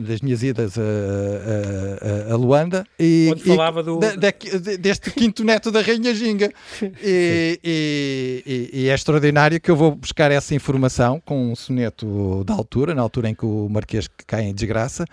das 0.06 0.20
minhas 0.20 0.42
idas 0.42 0.76
a, 0.76 2.28
a, 2.30 2.34
a 2.34 2.36
Luanda, 2.36 2.86
e, 2.98 3.30
Onde 3.32 3.42
falava 3.42 3.82
do... 3.82 3.98
Da, 3.98 4.14
da, 4.16 4.30
deste 4.78 5.10
quinto 5.12 5.42
neto 5.42 5.70
da 5.70 5.80
Rainha 5.80 6.14
Ginga. 6.14 6.52
e, 7.02 7.58
e, 7.64 8.42
e, 8.46 8.80
e, 8.82 8.88
é 8.90 8.94
extraordinário 8.94 9.58
que 9.58 9.70
eu 9.70 9.76
vou 9.76 9.94
buscar 9.94 10.30
essa 10.30 10.54
informação 10.54 11.22
com 11.24 11.52
um 11.52 11.56
soneto 11.56 12.44
da 12.44 12.52
altura, 12.52 12.94
na 12.94 13.00
altura 13.00 13.30
em 13.30 13.34
que 13.34 13.46
o 13.46 13.66
Marquês 13.70 14.06
cai 14.26 14.42
em 14.42 14.54
desgraça. 14.54 15.06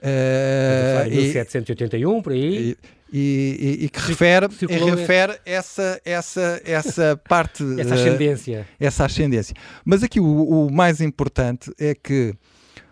Uh, 0.00 0.89
1781, 1.08 2.22
por 2.22 2.32
aí. 2.32 2.76
E, 3.12 3.78
e, 3.80 3.84
e, 3.84 3.88
que 3.88 4.00
refere, 4.00 4.46
refere 4.46 5.38
essa, 5.44 6.00
essa, 6.04 6.62
essa 6.64 7.20
parte. 7.28 7.64
essa 7.80 7.94
ascendência. 7.94 8.60
Uh, 8.60 8.84
essa 8.84 9.04
ascendência. 9.04 9.56
Mas 9.84 10.02
aqui 10.02 10.20
o, 10.20 10.66
o 10.66 10.72
mais 10.72 11.00
importante 11.00 11.72
é 11.78 11.94
que 11.94 12.34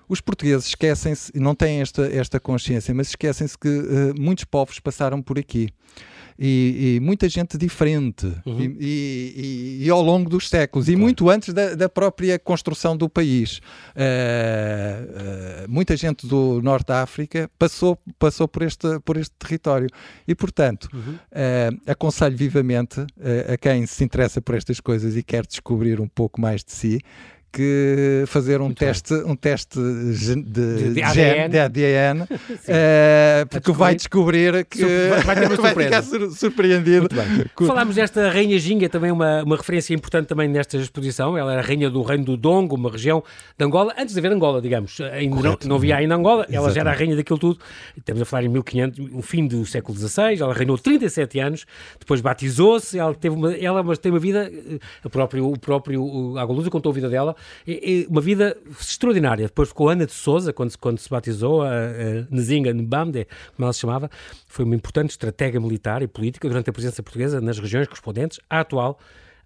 os 0.09 0.21
portugueses 0.21 0.67
esquecem-se, 0.69 1.31
não 1.39 1.55
têm 1.55 1.81
esta, 1.81 2.07
esta 2.13 2.41
consciência, 2.41 2.93
mas 2.95 3.09
esquecem-se 3.09 3.57
que 3.57 3.69
uh, 3.69 4.15
muitos 4.19 4.45
povos 4.45 4.81
passaram 4.81 5.23
por 5.23 5.39
aqui 5.39 5.69
e, 6.39 6.97
e 6.97 7.01
muita 7.01 7.29
gente 7.29 7.59
diferente 7.59 8.27
uhum. 8.47 8.77
e, 8.79 9.81
e, 9.83 9.91
ao 9.91 10.01
longo 10.01 10.31
dos 10.31 10.49
séculos 10.49 10.87
claro. 10.87 10.99
e 10.99 11.03
muito 11.03 11.29
antes 11.29 11.53
da, 11.53 11.75
da, 11.75 11.89
própria 11.89 12.39
construção 12.39 12.97
do 12.97 13.09
país. 13.09 13.59
Uh, 13.59 15.65
uh, 15.65 15.69
muita 15.69 15.97
gente 15.97 16.27
do 16.27 16.63
Norte 16.63 16.87
da 16.87 17.03
África 17.03 17.51
passou, 17.59 17.99
passou 18.19 18.47
por, 18.47 18.63
este, 18.63 19.01
por 19.01 19.17
este 19.17 19.35
território 19.37 19.89
e, 20.29 20.35
portanto, 20.35 20.89
uhum. 20.93 21.15
uh, 21.15 21.91
aconselho 21.91 22.37
vivamente 22.37 23.01
a 23.53 23.57
quem 23.57 23.85
se 23.87 24.05
interessa 24.05 24.41
por 24.41 24.55
estas 24.55 24.79
coisas 24.79 25.17
e 25.17 25.23
quer 25.23 25.45
descobrir 25.45 26.01
um 26.01 26.09
pouco 26.09 26.41
mais 26.41 26.63
de 26.63 26.73
si 26.73 27.01
que 27.53 28.25
fazer 28.27 28.61
um 28.61 28.73
teste, 28.73 29.15
um 29.15 29.35
teste 29.35 29.79
de, 29.79 30.43
de, 30.43 30.95
de 30.95 31.03
ADN, 31.03 31.49
de 31.49 31.59
ADN 31.59 32.23
uh, 32.23 32.27
porque 33.51 33.73
vai 33.73 33.95
descobrir 33.95 34.65
que 34.67 34.85
vai, 34.85 35.23
vai, 35.23 35.37
ter 35.37 35.47
uma 35.47 35.57
vai 35.75 35.85
ficar 35.85 36.03
sur 36.03 36.31
surpreendido. 36.31 37.09
Falámos 37.67 37.95
desta 37.95 38.31
Rainha 38.31 38.59
Ginga, 38.59 38.89
também 38.89 39.11
uma, 39.11 39.43
uma 39.43 39.57
referência 39.57 39.95
importante 39.95 40.27
também 40.27 40.49
nesta 40.49 40.77
exposição. 40.77 41.37
Ela 41.37 41.55
era 41.55 41.63
rainha 41.63 41.89
do 41.89 42.03
reino 42.03 42.25
do 42.25 42.37
Dongo, 42.37 42.77
uma 42.77 42.91
região 42.91 43.23
de 43.57 43.65
Angola, 43.65 43.95
antes 43.99 44.15
de 44.15 44.21
haver 44.21 44.33
Angola, 44.33 44.61
digamos. 44.61 45.01
Ainda 45.01 45.43
não, 45.43 45.59
não 45.65 45.77
havia 45.77 45.97
ainda 45.97 46.15
Angola, 46.15 46.45
ela 46.45 46.69
Exatamente. 46.69 46.75
já 46.75 46.81
era 46.81 46.91
a 46.91 46.95
rainha 46.95 47.17
daquilo 47.17 47.39
tudo. 47.39 47.59
Estamos 47.97 48.23
a 48.23 48.25
falar 48.25 48.45
em 48.45 48.49
1500, 48.49 49.07
o 49.15 49.23
fim 49.23 49.47
do 49.47 49.65
século 49.65 49.97
XVI. 49.97 50.41
Ela 50.41 50.53
reinou 50.53 50.77
37 50.77 51.41
anos, 51.41 51.67
depois 51.99 52.21
batizou-se. 52.21 52.99
Ela 52.99 53.15
teve 53.15 53.35
uma, 53.35 53.55
ela 53.55 53.83
mas 53.83 53.99
tem 53.99 54.13
uma 54.13 54.19
vida, 54.19 54.51
eh, 54.53 54.79
o 55.05 55.11
próprio, 55.11 55.51
o 55.51 55.59
próprio 55.59 56.37
Agolusa 56.39 56.69
contou 56.71 56.91
a 56.91 56.95
vida 56.95 57.09
dela 57.09 57.35
uma 58.09 58.21
vida 58.21 58.57
extraordinária. 58.81 59.47
Depois 59.47 59.69
ficou 59.69 59.89
Ana 59.89 60.07
de 60.07 60.13
Souza, 60.13 60.53
quando, 60.53 60.77
quando 60.79 60.99
se 60.99 61.09
batizou, 61.09 61.63
a, 61.63 61.69
a 61.69 62.35
Nzinga 62.35 62.73
Nbamde, 62.73 63.27
como 63.55 63.67
ela 63.67 63.73
se 63.73 63.81
chamava, 63.81 64.11
foi 64.47 64.65
uma 64.65 64.75
importante 64.75 65.11
estratégia 65.11 65.61
militar 65.61 66.03
e 66.03 66.07
política 66.07 66.49
durante 66.49 66.71
a 66.71 66.73
presença 66.73 67.03
portuguesa 67.03 67.41
nas 67.41 67.59
regiões 67.59 67.87
correspondentes 67.87 68.41
à 68.49 68.61
atual 68.61 68.99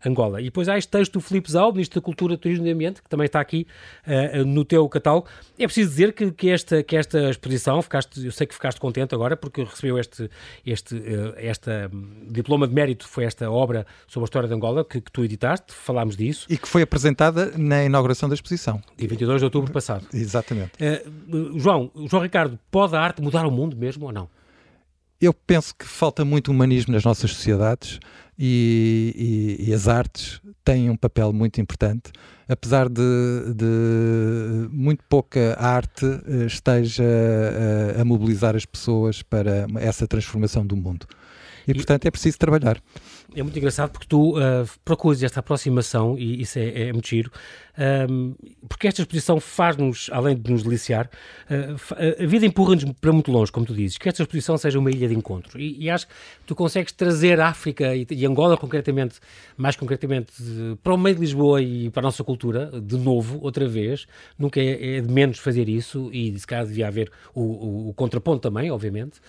Angola. 0.04 0.40
E 0.40 0.44
depois 0.44 0.68
há 0.68 0.76
este 0.76 0.90
texto 0.90 1.14
do 1.14 1.20
Filipe 1.20 1.50
Zal, 1.50 1.72
Ministro 1.72 2.00
da 2.00 2.04
Cultura, 2.04 2.36
Turismo 2.36 2.66
e 2.66 2.70
Ambiente, 2.70 3.02
que 3.02 3.08
também 3.08 3.26
está 3.26 3.40
aqui 3.40 3.66
uh, 4.06 4.44
no 4.44 4.64
teu 4.64 4.88
catálogo. 4.88 5.28
É 5.58 5.64
preciso 5.64 5.90
dizer 5.90 6.12
que, 6.12 6.30
que, 6.32 6.50
esta, 6.50 6.82
que 6.82 6.96
esta 6.96 7.30
exposição, 7.30 7.80
ficaste, 7.82 8.24
eu 8.24 8.32
sei 8.32 8.46
que 8.46 8.54
ficaste 8.54 8.80
contente 8.80 9.14
agora, 9.14 9.36
porque 9.36 9.62
recebeu 9.62 9.98
este, 9.98 10.30
este 10.66 10.94
uh, 10.94 11.34
esta 11.36 11.90
um, 11.92 12.26
diploma 12.30 12.66
de 12.66 12.74
mérito, 12.74 13.06
foi 13.06 13.24
esta 13.24 13.50
obra 13.50 13.86
sobre 14.06 14.24
a 14.24 14.26
história 14.26 14.48
de 14.48 14.54
Angola, 14.54 14.84
que, 14.84 15.00
que, 15.00 15.12
tu 15.12 15.24
editaste, 15.24 15.72
falámos 15.72 16.16
disso. 16.16 16.46
E 16.48 16.56
que 16.56 16.68
foi 16.68 16.82
apresentada 16.82 17.52
na 17.56 17.84
inauguração 17.84 18.28
da 18.28 18.34
exposição. 18.34 18.82
Dia 18.96 19.08
22 19.08 19.40
de 19.40 19.44
outubro 19.44 19.72
passado. 19.72 20.06
Exatamente. 20.12 20.72
Uh, 20.82 21.58
João, 21.58 21.90
João 22.08 22.22
Ricardo, 22.22 22.58
pode 22.70 22.96
a 22.96 23.00
arte 23.00 23.22
mudar 23.22 23.46
o 23.46 23.50
mundo 23.50 23.76
mesmo 23.76 24.06
ou 24.06 24.12
não? 24.12 24.28
Eu 25.20 25.32
penso 25.32 25.72
que 25.76 25.86
falta 25.86 26.24
muito 26.24 26.50
humanismo 26.50 26.92
nas 26.92 27.04
nossas 27.04 27.30
sociedades 27.30 28.00
e, 28.44 29.56
e, 29.60 29.70
e, 29.70 29.72
as 29.72 29.86
artes 29.86 30.40
têm 30.64 30.90
um 30.90 30.96
papel 30.96 31.32
muito 31.32 31.60
importante, 31.60 32.10
apesar 32.48 32.88
de, 32.88 33.54
de 33.54 34.68
muito 34.72 35.04
pouca 35.08 35.56
arte 35.60 36.04
eh, 36.04 36.46
esteja 36.46 37.04
a, 37.96 38.00
a, 38.00 38.04
mobilizar 38.04 38.56
as 38.56 38.66
pessoas 38.66 39.22
para 39.22 39.68
essa 39.76 40.08
transformação 40.08 40.66
do 40.66 40.76
mundo. 40.76 41.06
E, 41.66 41.70
e 41.70 41.74
portanto 41.74 42.06
é 42.06 42.10
preciso 42.10 42.38
trabalhar 42.38 42.80
é 43.34 43.42
muito 43.42 43.58
engraçado 43.58 43.90
porque 43.90 44.06
tu 44.06 44.36
uh, 44.36 44.68
procuras 44.84 45.22
esta 45.22 45.40
aproximação 45.40 46.18
e 46.18 46.42
isso 46.42 46.58
é, 46.58 46.88
é 46.88 46.92
muito 46.92 47.08
giro, 47.08 47.30
um, 48.10 48.34
porque 48.68 48.86
esta 48.86 49.00
exposição 49.00 49.40
faz-nos, 49.40 50.10
além 50.12 50.36
de 50.36 50.50
nos 50.50 50.62
deliciar, 50.62 51.08
uh, 51.50 52.22
a 52.22 52.26
vida 52.26 52.44
empurra-nos 52.44 52.84
para 53.00 53.12
muito 53.12 53.30
longe, 53.30 53.50
como 53.50 53.64
tu 53.64 53.74
dizes, 53.74 53.96
que 53.96 54.08
esta 54.08 54.22
exposição 54.22 54.56
seja 54.58 54.78
uma 54.78 54.90
ilha 54.90 55.08
de 55.08 55.14
encontro. 55.14 55.58
E, 55.58 55.84
e 55.84 55.90
acho 55.90 56.06
que 56.06 56.14
tu 56.46 56.54
consegues 56.54 56.92
trazer 56.92 57.40
a 57.40 57.48
África 57.48 57.94
e, 57.94 58.06
e, 58.10 58.26
Angola, 58.26 58.56
concretamente, 58.56 59.18
mais 59.56 59.76
concretamente, 59.76 60.32
para 60.82 60.94
o 60.94 60.98
meio 60.98 61.14
de 61.14 61.20
Lisboa 61.22 61.62
e 61.62 61.90
para 61.90 62.00
a 62.00 62.04
nossa 62.04 62.22
cultura, 62.22 62.70
de 62.80 62.98
novo, 62.98 63.38
outra 63.42 63.66
vez. 63.66 64.06
Nunca 64.38 64.60
é, 64.60 64.96
é 64.96 65.00
de 65.00 65.12
menos 65.12 65.38
fazer 65.38 65.68
isso 65.68 66.10
e, 66.12 66.38
se 66.38 66.46
calhar, 66.46 66.66
devia 66.66 66.88
haver 66.88 67.10
o, 67.34 67.40
o, 67.40 67.88
o 67.88 67.94
contraponto 67.94 68.40
também, 68.40 68.70
obviamente 68.70 69.20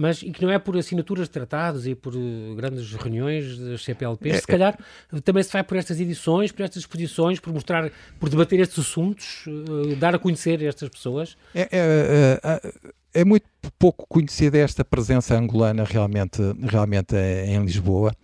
mas 0.00 0.22
e 0.22 0.30
que 0.30 0.42
não 0.42 0.50
é 0.50 0.58
por 0.58 0.78
assinaturas 0.78 1.26
de 1.26 1.30
tratados 1.30 1.86
e 1.86 1.94
por 1.94 2.16
uh, 2.16 2.54
grandes 2.56 2.90
reuniões 2.94 3.58
das 3.58 3.84
CPLPs, 3.84 4.36
é, 4.36 4.40
se 4.40 4.46
calhar 4.46 4.78
é. 5.12 5.20
também 5.20 5.42
se 5.42 5.52
vai 5.52 5.62
por 5.62 5.76
estas 5.76 6.00
edições, 6.00 6.50
por 6.50 6.62
estas 6.62 6.78
exposições, 6.78 7.38
por 7.38 7.52
mostrar, 7.52 7.92
por 8.18 8.30
debater 8.30 8.60
estes 8.60 8.78
assuntos, 8.78 9.44
uh, 9.46 9.94
dar 9.96 10.14
a 10.14 10.18
conhecer 10.18 10.62
estas 10.62 10.88
pessoas. 10.88 11.36
É, 11.54 11.68
é, 11.70 12.40
é, 12.42 12.72
é 13.12 13.24
muito 13.26 13.46
pouco 13.78 14.06
conhecida 14.08 14.56
esta 14.56 14.82
presença 14.82 15.36
angolana 15.36 15.84
realmente, 15.84 16.40
realmente 16.62 17.14
em 17.14 17.62
Lisboa. 17.62 18.16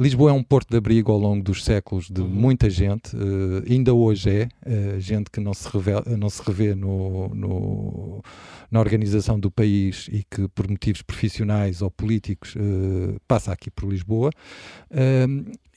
Lisboa 0.00 0.30
é 0.30 0.32
um 0.32 0.42
porto 0.42 0.70
de 0.70 0.78
abrigo 0.78 1.12
ao 1.12 1.18
longo 1.18 1.44
dos 1.44 1.62
séculos 1.62 2.08
de 2.08 2.22
uhum. 2.22 2.28
muita 2.28 2.70
gente, 2.70 3.14
uh, 3.14 3.62
ainda 3.70 3.92
hoje 3.92 4.30
é, 4.30 4.48
uh, 4.66 4.98
gente 4.98 5.30
que 5.30 5.40
não 5.40 5.52
se, 5.52 5.68
revela, 5.68 6.02
não 6.16 6.30
se 6.30 6.42
revê 6.42 6.74
no, 6.74 7.28
no, 7.34 8.24
na 8.70 8.80
organização 8.80 9.38
do 9.38 9.50
país 9.50 10.08
e 10.10 10.24
que 10.24 10.48
por 10.48 10.66
motivos 10.66 11.02
profissionais 11.02 11.82
ou 11.82 11.90
políticos 11.90 12.54
uh, 12.56 13.20
passa 13.28 13.52
aqui 13.52 13.70
por 13.70 13.90
Lisboa. 13.90 14.30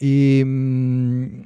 e. 0.02 0.44
Um, 0.46 1.44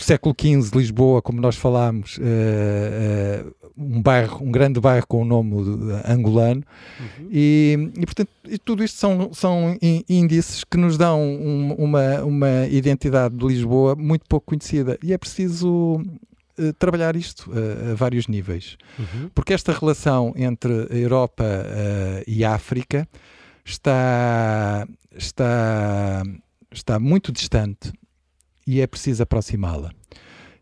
século 0.00 0.34
XV, 0.38 0.76
Lisboa, 0.76 1.22
como 1.22 1.40
nós 1.40 1.56
falámos, 1.56 2.18
uh, 2.18 2.20
uh, 2.20 3.54
um 3.76 4.02
bairro, 4.02 4.44
um 4.44 4.50
grande 4.50 4.80
bairro 4.80 5.06
com 5.06 5.22
o 5.22 5.24
nome 5.24 5.54
angolano, 6.04 6.62
uhum. 6.98 7.28
e, 7.30 7.92
e, 7.96 8.06
portanto 8.06 8.28
e 8.44 8.58
tudo 8.58 8.82
isto 8.82 8.98
são, 8.98 9.32
são 9.32 9.76
índices 10.08 10.64
que 10.64 10.76
nos 10.76 10.96
dão 10.96 11.20
um, 11.20 11.74
uma, 11.74 12.24
uma 12.24 12.66
identidade 12.66 13.36
de 13.36 13.46
Lisboa 13.46 13.94
muito 13.94 14.26
pouco 14.28 14.46
conhecida 14.46 14.98
e 15.02 15.12
é 15.12 15.18
preciso 15.18 15.96
uh, 16.58 16.72
trabalhar 16.78 17.14
isto 17.16 17.50
a 17.90 17.94
vários 17.94 18.26
níveis, 18.26 18.76
uhum. 18.98 19.30
porque 19.34 19.52
esta 19.52 19.72
relação 19.72 20.32
entre 20.36 20.88
a 20.90 20.96
Europa 20.96 21.44
e 22.26 22.44
a 22.44 22.54
África 22.54 23.08
está, 23.64 24.86
está, 25.16 26.22
está 26.72 26.98
muito 26.98 27.32
distante 27.32 27.92
e 28.66 28.80
é 28.80 28.86
preciso 28.86 29.22
aproximá-la. 29.22 29.90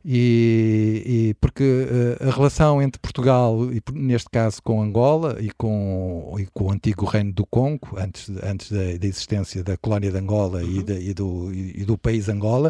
E, 0.04 1.02
e, 1.06 1.34
porque 1.34 1.62
uh, 1.62 2.28
a 2.28 2.32
relação 2.32 2.82
entre 2.82 3.00
Portugal 3.00 3.72
e 3.72 3.80
neste 3.92 4.28
caso 4.30 4.60
com 4.60 4.82
Angola 4.82 5.36
e 5.40 5.52
com, 5.52 6.34
e 6.40 6.46
com 6.46 6.64
o 6.64 6.72
antigo 6.72 7.04
reino 7.04 7.32
do 7.32 7.46
Congo 7.46 7.96
antes, 7.96 8.28
antes 8.42 8.72
da, 8.72 8.98
da 8.98 9.06
existência 9.06 9.62
da 9.62 9.76
colónia 9.76 10.10
de 10.10 10.18
Angola 10.18 10.60
uhum. 10.60 10.68
e, 10.68 10.82
de, 10.82 11.10
e, 11.10 11.14
do, 11.14 11.54
e, 11.54 11.84
do 11.84 11.96
país 11.96 12.28
Angola 12.28 12.68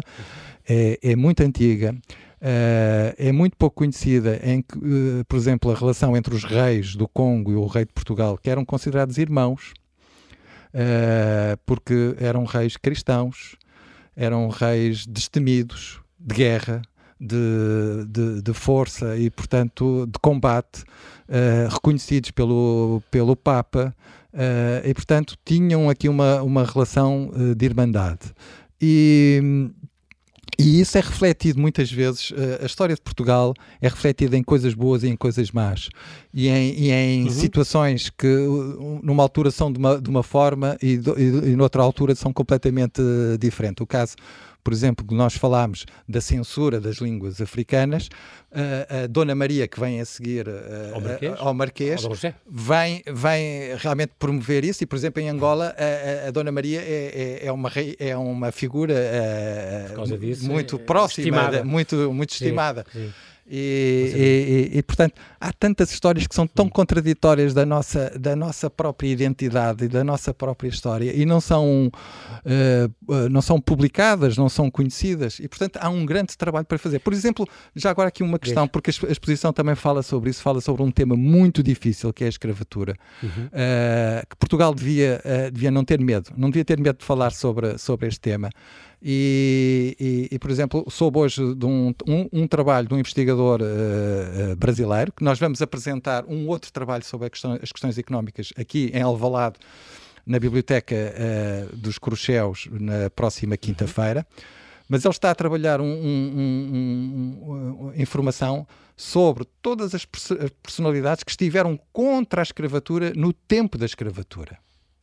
é, 0.69 0.99
é, 1.01 1.15
muito 1.15 1.41
antiga 1.41 1.95
uh, 2.39 3.15
é 3.17 3.31
muito 3.31 3.57
pouco 3.57 3.77
conhecida 3.77 4.39
em 4.43 4.61
que, 4.61 4.77
uh, 4.77 5.25
por 5.27 5.35
exemplo 5.35 5.71
a 5.71 5.75
relação 5.75 6.15
entre 6.15 6.35
os 6.35 6.43
reis 6.43 6.95
do 6.95 7.07
Congo 7.07 7.51
e 7.51 7.55
o 7.55 7.65
rei 7.65 7.85
de 7.85 7.93
Portugal 7.93 8.37
que 8.37 8.47
eram 8.47 8.63
considerados 8.63 9.17
irmãos 9.17 9.73
porque 11.67 12.15
eram 12.19 12.45
reis 12.45 12.77
cristãos 12.77 13.57
eram 14.15 14.49
reis 14.49 15.05
destemidos, 15.05 15.99
de 16.19 16.35
guerra, 16.35 16.81
de, 17.19 18.05
de, 18.07 18.41
de 18.41 18.53
força 18.53 19.17
e, 19.17 19.29
portanto, 19.29 20.07
de 20.11 20.19
combate, 20.19 20.83
uh, 21.29 21.71
reconhecidos 21.71 22.31
pelo, 22.31 23.01
pelo 23.09 23.35
Papa, 23.35 23.95
uh, 24.33 24.87
e, 24.87 24.93
portanto, 24.93 25.37
tinham 25.45 25.89
aqui 25.89 26.09
uma, 26.09 26.41
uma 26.41 26.65
relação 26.65 27.31
uh, 27.33 27.55
de 27.55 27.65
irmandade. 27.65 28.33
E 28.81 29.71
e 30.57 30.79
isso 30.79 30.97
é 30.97 31.01
refletido 31.01 31.59
muitas 31.59 31.91
vezes, 31.91 32.31
uh, 32.31 32.61
a 32.61 32.65
história 32.65 32.95
de 32.95 33.01
Portugal 33.01 33.53
é 33.81 33.87
refletida 33.87 34.37
em 34.37 34.43
coisas 34.43 34.73
boas 34.73 35.03
e 35.03 35.07
em 35.07 35.15
coisas 35.15 35.51
más. 35.51 35.89
E 36.33 36.47
em, 36.47 36.73
e 36.73 36.91
em 36.91 37.23
uhum. 37.23 37.29
situações 37.29 38.09
que 38.09 38.27
numa 39.01 39.23
altura 39.23 39.51
são 39.51 39.71
de 39.71 39.79
uma, 39.79 40.01
de 40.01 40.09
uma 40.09 40.23
forma 40.23 40.77
e, 40.81 40.97
do, 40.97 41.19
e, 41.19 41.51
e 41.51 41.55
noutra 41.55 41.81
altura 41.81 42.15
são 42.15 42.31
completamente 42.31 43.01
uh, 43.01 43.37
diferentes. 43.37 43.81
O 43.81 43.87
caso 43.87 44.15
por 44.63 44.71
exemplo, 44.73 45.05
que 45.05 45.13
nós 45.13 45.35
falámos 45.35 45.85
da 46.07 46.21
censura 46.21 46.79
das 46.79 46.97
línguas 46.97 47.41
africanas, 47.41 48.09
a, 48.51 49.03
a 49.03 49.07
Dona 49.07 49.35
Maria, 49.35 49.67
que 49.67 49.79
vem 49.79 49.99
a 49.99 50.05
seguir 50.05 50.47
ao 50.93 51.01
Marquês, 51.01 51.33
ao 51.39 51.53
Marquês 51.53 52.01
vem, 52.49 53.03
vem 53.11 53.75
realmente 53.77 54.13
promover 54.17 54.63
isso. 54.63 54.83
E, 54.83 54.85
por 54.87 54.95
exemplo, 54.95 55.21
em 55.21 55.29
Angola, 55.29 55.75
a, 55.77 56.27
a 56.27 56.31
Dona 56.31 56.51
Maria 56.51 56.81
é, 56.81 57.39
é, 57.41 57.47
é, 57.47 57.51
uma, 57.51 57.71
é 57.99 58.15
uma 58.15 58.51
figura 58.51 58.93
disso, 60.19 60.49
muito 60.49 60.75
é, 60.75 60.79
próxima, 60.79 61.27
estimada. 61.27 61.63
muito, 61.63 62.13
muito 62.13 62.31
estimada. 62.31 62.85
Sim, 62.91 62.99
sim. 63.07 63.13
E, 63.55 64.71
e, 64.73 64.79
e, 64.79 64.81
portanto, 64.81 65.13
há 65.39 65.53
tantas 65.53 65.91
histórias 65.91 66.25
que 66.25 66.33
são 66.33 66.47
tão 66.47 66.67
contraditórias 66.67 67.53
da 67.53 67.63
nossa, 67.63 68.11
da 68.19 68.35
nossa 68.35 68.67
própria 68.67 69.09
identidade 69.09 69.85
e 69.85 69.87
da 69.87 70.03
nossa 70.03 70.33
própria 70.33 70.69
história 70.69 71.15
e 71.15 71.23
não 71.23 71.39
são, 71.39 71.91
uh, 72.47 73.29
não 73.29 73.43
são 73.43 73.61
publicadas, 73.61 74.35
não 74.35 74.49
são 74.49 74.71
conhecidas. 74.71 75.37
E, 75.39 75.47
portanto, 75.47 75.77
há 75.79 75.87
um 75.87 76.03
grande 76.03 76.35
trabalho 76.35 76.65
para 76.65 76.79
fazer. 76.79 76.97
Por 76.97 77.13
exemplo, 77.13 77.47
já 77.75 77.91
agora 77.91 78.07
aqui 78.07 78.23
uma 78.23 78.39
questão, 78.39 78.67
porque 78.67 78.89
a 78.89 79.11
exposição 79.11 79.53
também 79.53 79.75
fala 79.75 80.01
sobre 80.01 80.31
isso, 80.31 80.41
fala 80.41 80.59
sobre 80.59 80.81
um 80.81 80.89
tema 80.89 81.15
muito 81.15 81.61
difícil 81.61 82.11
que 82.11 82.23
é 82.23 82.27
a 82.27 82.29
escravatura. 82.29 82.95
Uhum. 83.21 83.29
Uh, 83.29 84.27
que 84.27 84.35
Portugal 84.35 84.73
devia, 84.73 85.21
uh, 85.23 85.51
devia 85.51 85.69
não 85.69 85.85
ter 85.85 86.01
medo, 86.01 86.31
não 86.35 86.49
devia 86.49 86.65
ter 86.65 86.79
medo 86.79 86.97
de 86.97 87.05
falar 87.05 87.29
sobre, 87.31 87.77
sobre 87.77 88.07
este 88.07 88.19
tema. 88.19 88.49
E, 89.05 89.97
e, 89.99 90.35
e, 90.35 90.39
por 90.39 90.49
exemplo, 90.49 90.85
soube 90.89 91.19
hoje 91.19 91.53
de 91.55 91.65
um, 91.65 91.93
um, 92.07 92.29
um 92.31 92.47
trabalho 92.47 92.87
de 92.87 92.93
um 92.93 92.99
investigador 92.99 93.61
uh, 93.61 94.53
uh, 94.53 94.55
brasileiro, 94.55 95.11
que 95.11 95.25
nós 95.25 95.37
vamos 95.37 95.61
apresentar 95.61 96.23
um 96.25 96.47
outro 96.47 96.71
trabalho 96.71 97.03
sobre 97.03 97.29
questão, 97.29 97.59
as 97.61 97.69
questões 97.69 97.97
económicas 97.97 98.53
aqui 98.57 98.89
em 98.93 99.01
Alvalade, 99.01 99.57
na 100.25 100.39
Biblioteca 100.39 100.95
uh, 100.95 101.75
dos 101.75 101.97
Cruxéus, 101.97 102.69
na 102.71 103.09
próxima 103.09 103.57
quinta-feira. 103.57 104.25
Mas 104.87 105.03
ele 105.03 105.11
está 105.11 105.31
a 105.31 105.35
trabalhar 105.35 105.81
um, 105.81 105.85
um, 105.85 107.91
informação 107.97 108.65
sobre 108.95 109.45
todas 109.61 109.93
as 109.93 110.05
personalidades 110.05 111.25
que 111.25 111.31
estiveram 111.31 111.77
contra 111.91 112.41
a 112.41 112.43
escravatura 112.43 113.11
no 113.15 113.33
tempo 113.33 113.77
da 113.77 113.85
escravatura. 113.85 114.57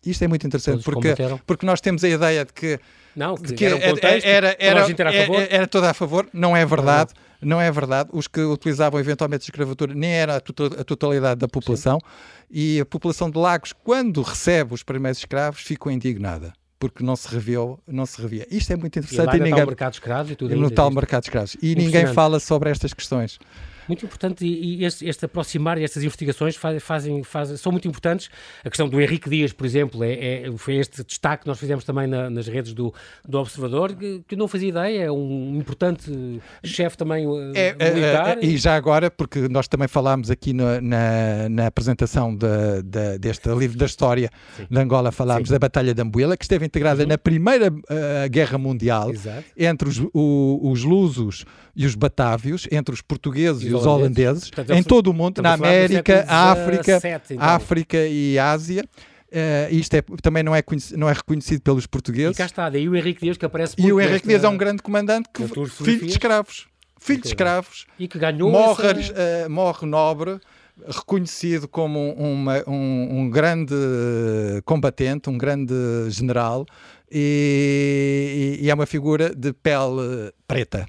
Isto 0.04 0.24
é 0.24 0.28
muito 0.28 0.46
interessante 0.46 0.84
porque, 0.84 1.14
porque 1.46 1.66
nós 1.66 1.80
temos 1.80 2.02
a 2.02 2.08
ideia 2.08 2.44
de 2.44 2.52
que, 2.52 2.80
não, 3.14 3.34
que, 3.36 3.54
que 3.54 3.64
era, 3.64 3.76
um 3.76 3.80
contexto, 3.80 4.26
era, 4.26 4.56
era, 4.58 4.80
era, 4.80 5.14
era, 5.14 5.48
era 5.50 5.66
toda 5.66 5.90
a 5.90 5.94
favor. 5.94 6.28
Não 6.32 6.56
é 6.56 6.64
verdade. 6.64 7.12
Não 7.42 7.60
é 7.60 7.70
verdade. 7.70 8.10
Os 8.12 8.28
que 8.28 8.40
utilizavam 8.40 9.00
eventualmente 9.00 9.42
a 9.42 9.46
escravatura 9.46 9.94
nem 9.94 10.12
era 10.12 10.36
a, 10.36 10.40
totalidade 10.84 11.40
da 11.40 11.48
população. 11.48 11.98
Sim. 12.00 12.06
E 12.50 12.80
a 12.80 12.86
população 12.86 13.30
de 13.30 13.38
Lagos, 13.38 13.72
quando 13.72 14.22
recebe 14.22 14.74
os 14.74 14.82
primeiros 14.82 15.18
escravos, 15.18 15.60
ficou 15.60 15.90
indignada 15.90 16.52
porque 16.78 17.04
não 17.04 17.14
se 17.14 17.28
reviu, 17.28 17.78
não 17.86 18.06
se 18.06 18.20
revia. 18.22 18.46
Isto 18.50 18.72
é 18.72 18.76
muito 18.76 18.98
interessante. 18.98 19.26
E, 19.26 19.26
lá 19.26 19.36
e 19.36 19.40
ninguém... 19.40 19.66
mercado 19.66 19.90
de 19.90 19.96
escravos 19.96 20.32
e 20.32 20.34
tudo 20.34 20.56
No 20.56 20.70
tal 20.70 20.90
mercado 20.90 21.20
de 21.20 21.28
escravos. 21.28 21.56
E 21.60 21.74
ninguém 21.74 22.06
fala 22.06 22.40
sobre 22.40 22.70
estas 22.70 22.94
questões. 22.94 23.38
Muito 23.90 24.07
importante 24.07 24.46
e, 24.46 24.85
este, 24.85 25.05
este 25.05 25.24
aproximar 25.24 25.76
e 25.76 25.83
estas 25.83 26.05
investigações 26.05 26.55
fazem, 26.55 27.24
fazem, 27.24 27.57
são 27.57 27.72
muito 27.72 27.88
importantes. 27.88 28.31
A 28.64 28.70
questão 28.70 28.88
do 28.88 29.00
Henrique 29.00 29.29
Dias, 29.29 29.53
por 29.53 29.66
exemplo, 29.66 30.05
é, 30.05 30.44
é 30.44 30.53
foi 30.57 30.76
este 30.76 31.03
destaque 31.03 31.42
que 31.42 31.48
nós 31.48 31.59
fizemos 31.59 31.83
também 31.83 32.07
na, 32.07 32.31
nas 32.31 32.46
redes 32.46 32.72
do, 32.72 32.94
do 33.29 33.38
Observador, 33.40 33.92
que, 33.96 34.22
que 34.29 34.37
não 34.37 34.46
fazia 34.46 34.68
ideia, 34.68 35.05
é 35.07 35.11
um 35.11 35.57
importante 35.57 36.40
chefe 36.62 36.96
também 36.96 37.26
uh, 37.26 37.53
é, 37.53 37.74
é, 37.76 37.90
militar. 37.92 38.38
É, 38.38 38.46
e 38.46 38.57
já 38.57 38.76
agora, 38.76 39.11
porque 39.11 39.48
nós 39.48 39.66
também 39.66 39.88
falámos 39.88 40.31
aqui 40.31 40.53
no, 40.53 40.81
na, 40.81 41.48
na 41.48 41.66
apresentação 41.66 42.33
de, 42.33 42.83
de, 42.85 43.18
deste 43.18 43.48
livro 43.48 43.76
da 43.76 43.87
história 43.87 44.31
Sim. 44.57 44.66
de 44.70 44.79
Angola, 44.79 45.11
falámos 45.11 45.48
Sim. 45.48 45.55
da 45.55 45.59
Batalha 45.59 45.92
de 45.92 46.00
Ambuela, 46.00 46.37
que 46.37 46.44
esteve 46.44 46.64
integrada 46.64 47.03
uhum. 47.03 47.09
na 47.09 47.18
Primeira 47.18 47.72
uh, 47.72 48.31
Guerra 48.31 48.57
Mundial, 48.57 49.11
Exato. 49.11 49.44
entre 49.57 49.88
os, 49.88 49.98
o, 50.14 50.70
os 50.70 50.85
lusos 50.85 51.44
e 51.74 51.87
os 51.87 51.94
batávios, 51.94 52.66
entre 52.70 52.94
os 52.94 53.02
portugueses 53.02 53.62
e, 53.62 53.68
e 53.68 53.74
os 53.74 53.87
holandeses, 53.87 54.50
Portanto, 54.50 54.76
em 54.76 54.83
todo 54.83 55.09
o 55.09 55.14
mundo, 55.14 55.40
na 55.42 55.54
América, 55.54 56.24
África, 56.28 56.96
então. 57.30 57.37
África 57.38 58.06
e 58.06 58.38
Ásia. 58.38 58.85
Uh, 59.30 59.72
isto 59.72 59.94
é, 59.94 60.02
também 60.20 60.42
não 60.42 60.54
é, 60.54 60.62
não 60.96 61.09
é 61.09 61.12
reconhecido 61.12 61.62
pelos 61.62 61.87
portugueses. 61.87 62.35
E 62.35 62.38
cá 62.38 62.46
está, 62.46 62.68
daí 62.68 62.88
o 62.88 62.96
Henrique 62.96 63.20
Dias 63.20 63.37
que 63.37 63.44
aparece 63.44 63.76
E 63.78 63.92
o 63.92 64.00
Henrique 64.00 64.26
Dias 64.26 64.42
é 64.42 64.48
um 64.48 64.56
grande 64.56 64.83
comandante, 64.83 65.28
que, 65.33 65.46
filho 65.46 66.00
de 66.00 66.11
escravos. 66.11 66.66
Filho 66.98 67.22
de 67.22 67.28
escravos. 67.28 67.87
E 67.96 68.09
que 68.09 68.18
ganhou 68.18 68.50
morre, 68.50 68.88
essa... 68.88 69.46
uh, 69.46 69.50
morre 69.50 69.87
nobre, 69.87 70.40
reconhecido 70.87 71.68
como 71.68 72.12
uma, 72.14 72.64
um, 72.68 73.20
um, 73.20 73.30
grande 73.30 73.74
combatente, 74.64 75.30
um 75.30 75.38
grande 75.38 75.74
general, 76.09 76.66
e, 77.11 78.59
e, 78.61 78.70
é 78.70 78.74
uma 78.74 78.87
figura 78.87 79.35
de 79.35 79.52
pele 79.52 80.33
preta. 80.46 80.87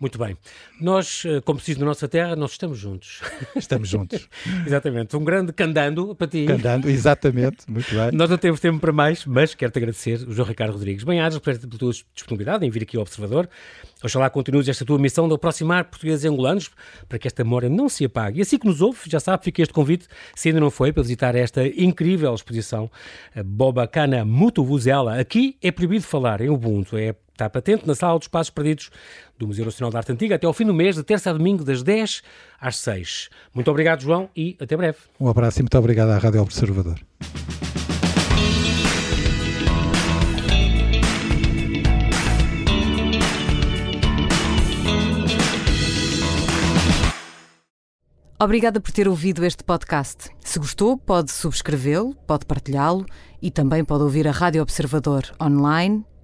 Muito 0.00 0.18
bem. 0.18 0.36
Nós, 0.80 1.22
eh, 1.24 1.40
como 1.40 1.60
diz 1.60 1.76
na 1.76 1.86
nossa 1.86 2.08
terra, 2.08 2.34
nós 2.34 2.52
estamos 2.52 2.78
juntos. 2.78 3.20
Estamos 3.54 3.88
juntos. 3.88 4.28
exatamente. 4.66 5.16
Um 5.16 5.24
grande 5.24 5.52
candando 5.52 6.14
para 6.14 6.26
ti. 6.26 6.46
Candando, 6.46 6.90
exatamente. 6.90 7.58
Muito 7.68 7.88
bem. 7.94 8.10
Nós 8.12 8.28
não 8.28 8.36
temos 8.36 8.60
tempo 8.60 8.80
para 8.80 8.92
mais, 8.92 9.24
mas 9.24 9.54
quero-te 9.54 9.78
agradecer, 9.78 10.26
o 10.26 10.32
João 10.32 10.48
Ricardo 10.48 10.72
Rodrigues. 10.72 11.04
Bem-ajas 11.04 11.38
pela 11.38 11.58
tua 11.58 11.92
disponibilidade 12.14 12.66
em 12.66 12.70
vir 12.70 12.82
aqui 12.82 12.96
ao 12.96 13.02
Observador. 13.02 13.48
Oxalá 14.02 14.28
continues 14.28 14.68
esta 14.68 14.84
tua 14.84 14.98
missão 14.98 15.28
de 15.28 15.34
aproximar 15.34 15.84
portugueses 15.84 16.24
e 16.24 16.28
angolanos 16.28 16.70
para 17.08 17.18
que 17.18 17.26
esta 17.26 17.42
memória 17.42 17.68
não 17.68 17.88
se 17.88 18.04
apague. 18.04 18.40
E 18.40 18.42
assim 18.42 18.58
que 18.58 18.66
nos 18.66 18.80
ouve, 18.80 18.98
já 19.06 19.20
sabe, 19.20 19.44
fica 19.44 19.62
este 19.62 19.72
convite, 19.72 20.06
se 20.34 20.48
ainda 20.48 20.60
não 20.60 20.70
foi, 20.70 20.92
para 20.92 21.02
visitar 21.02 21.34
esta 21.34 21.66
incrível 21.66 22.34
exposição 22.34 22.90
Bobacana 23.44 24.24
Mutuvuzela. 24.24 25.18
Aqui 25.18 25.56
é 25.62 25.70
proibido 25.70 26.04
falar 26.04 26.40
em 26.40 26.50
Ubuntu, 26.50 26.98
é 26.98 27.14
Está 27.34 27.50
patente 27.50 27.84
na 27.84 27.96
Sala 27.96 28.16
dos 28.16 28.28
Passos 28.28 28.50
Perdidos 28.50 28.90
do 29.36 29.48
Museu 29.48 29.64
Nacional 29.64 29.90
de 29.90 29.96
Arte 29.96 30.12
Antiga 30.12 30.36
até 30.36 30.46
ao 30.46 30.52
fim 30.52 30.64
do 30.64 30.72
mês, 30.72 30.94
de 30.94 31.02
terça 31.02 31.30
a 31.30 31.32
domingo, 31.32 31.64
das 31.64 31.82
10 31.82 32.22
às 32.60 32.76
6. 32.76 33.28
Muito 33.52 33.68
obrigado, 33.68 34.02
João, 34.02 34.30
e 34.36 34.56
até 34.60 34.76
breve. 34.76 34.98
Um 35.18 35.28
abraço 35.28 35.58
e 35.58 35.62
muito 35.62 35.76
obrigado 35.76 36.10
à 36.10 36.18
Rádio 36.18 36.40
Observador. 36.40 37.00
Obrigada 48.38 48.80
por 48.80 48.92
ter 48.92 49.08
ouvido 49.08 49.44
este 49.44 49.64
podcast. 49.64 50.30
Se 50.38 50.60
gostou, 50.60 50.96
pode 50.96 51.32
subscrevê-lo, 51.32 52.14
pode 52.28 52.46
partilhá-lo 52.46 53.04
e 53.42 53.50
também 53.50 53.84
pode 53.84 54.04
ouvir 54.04 54.28
a 54.28 54.30
Rádio 54.30 54.62
Observador 54.62 55.24
online 55.42 56.04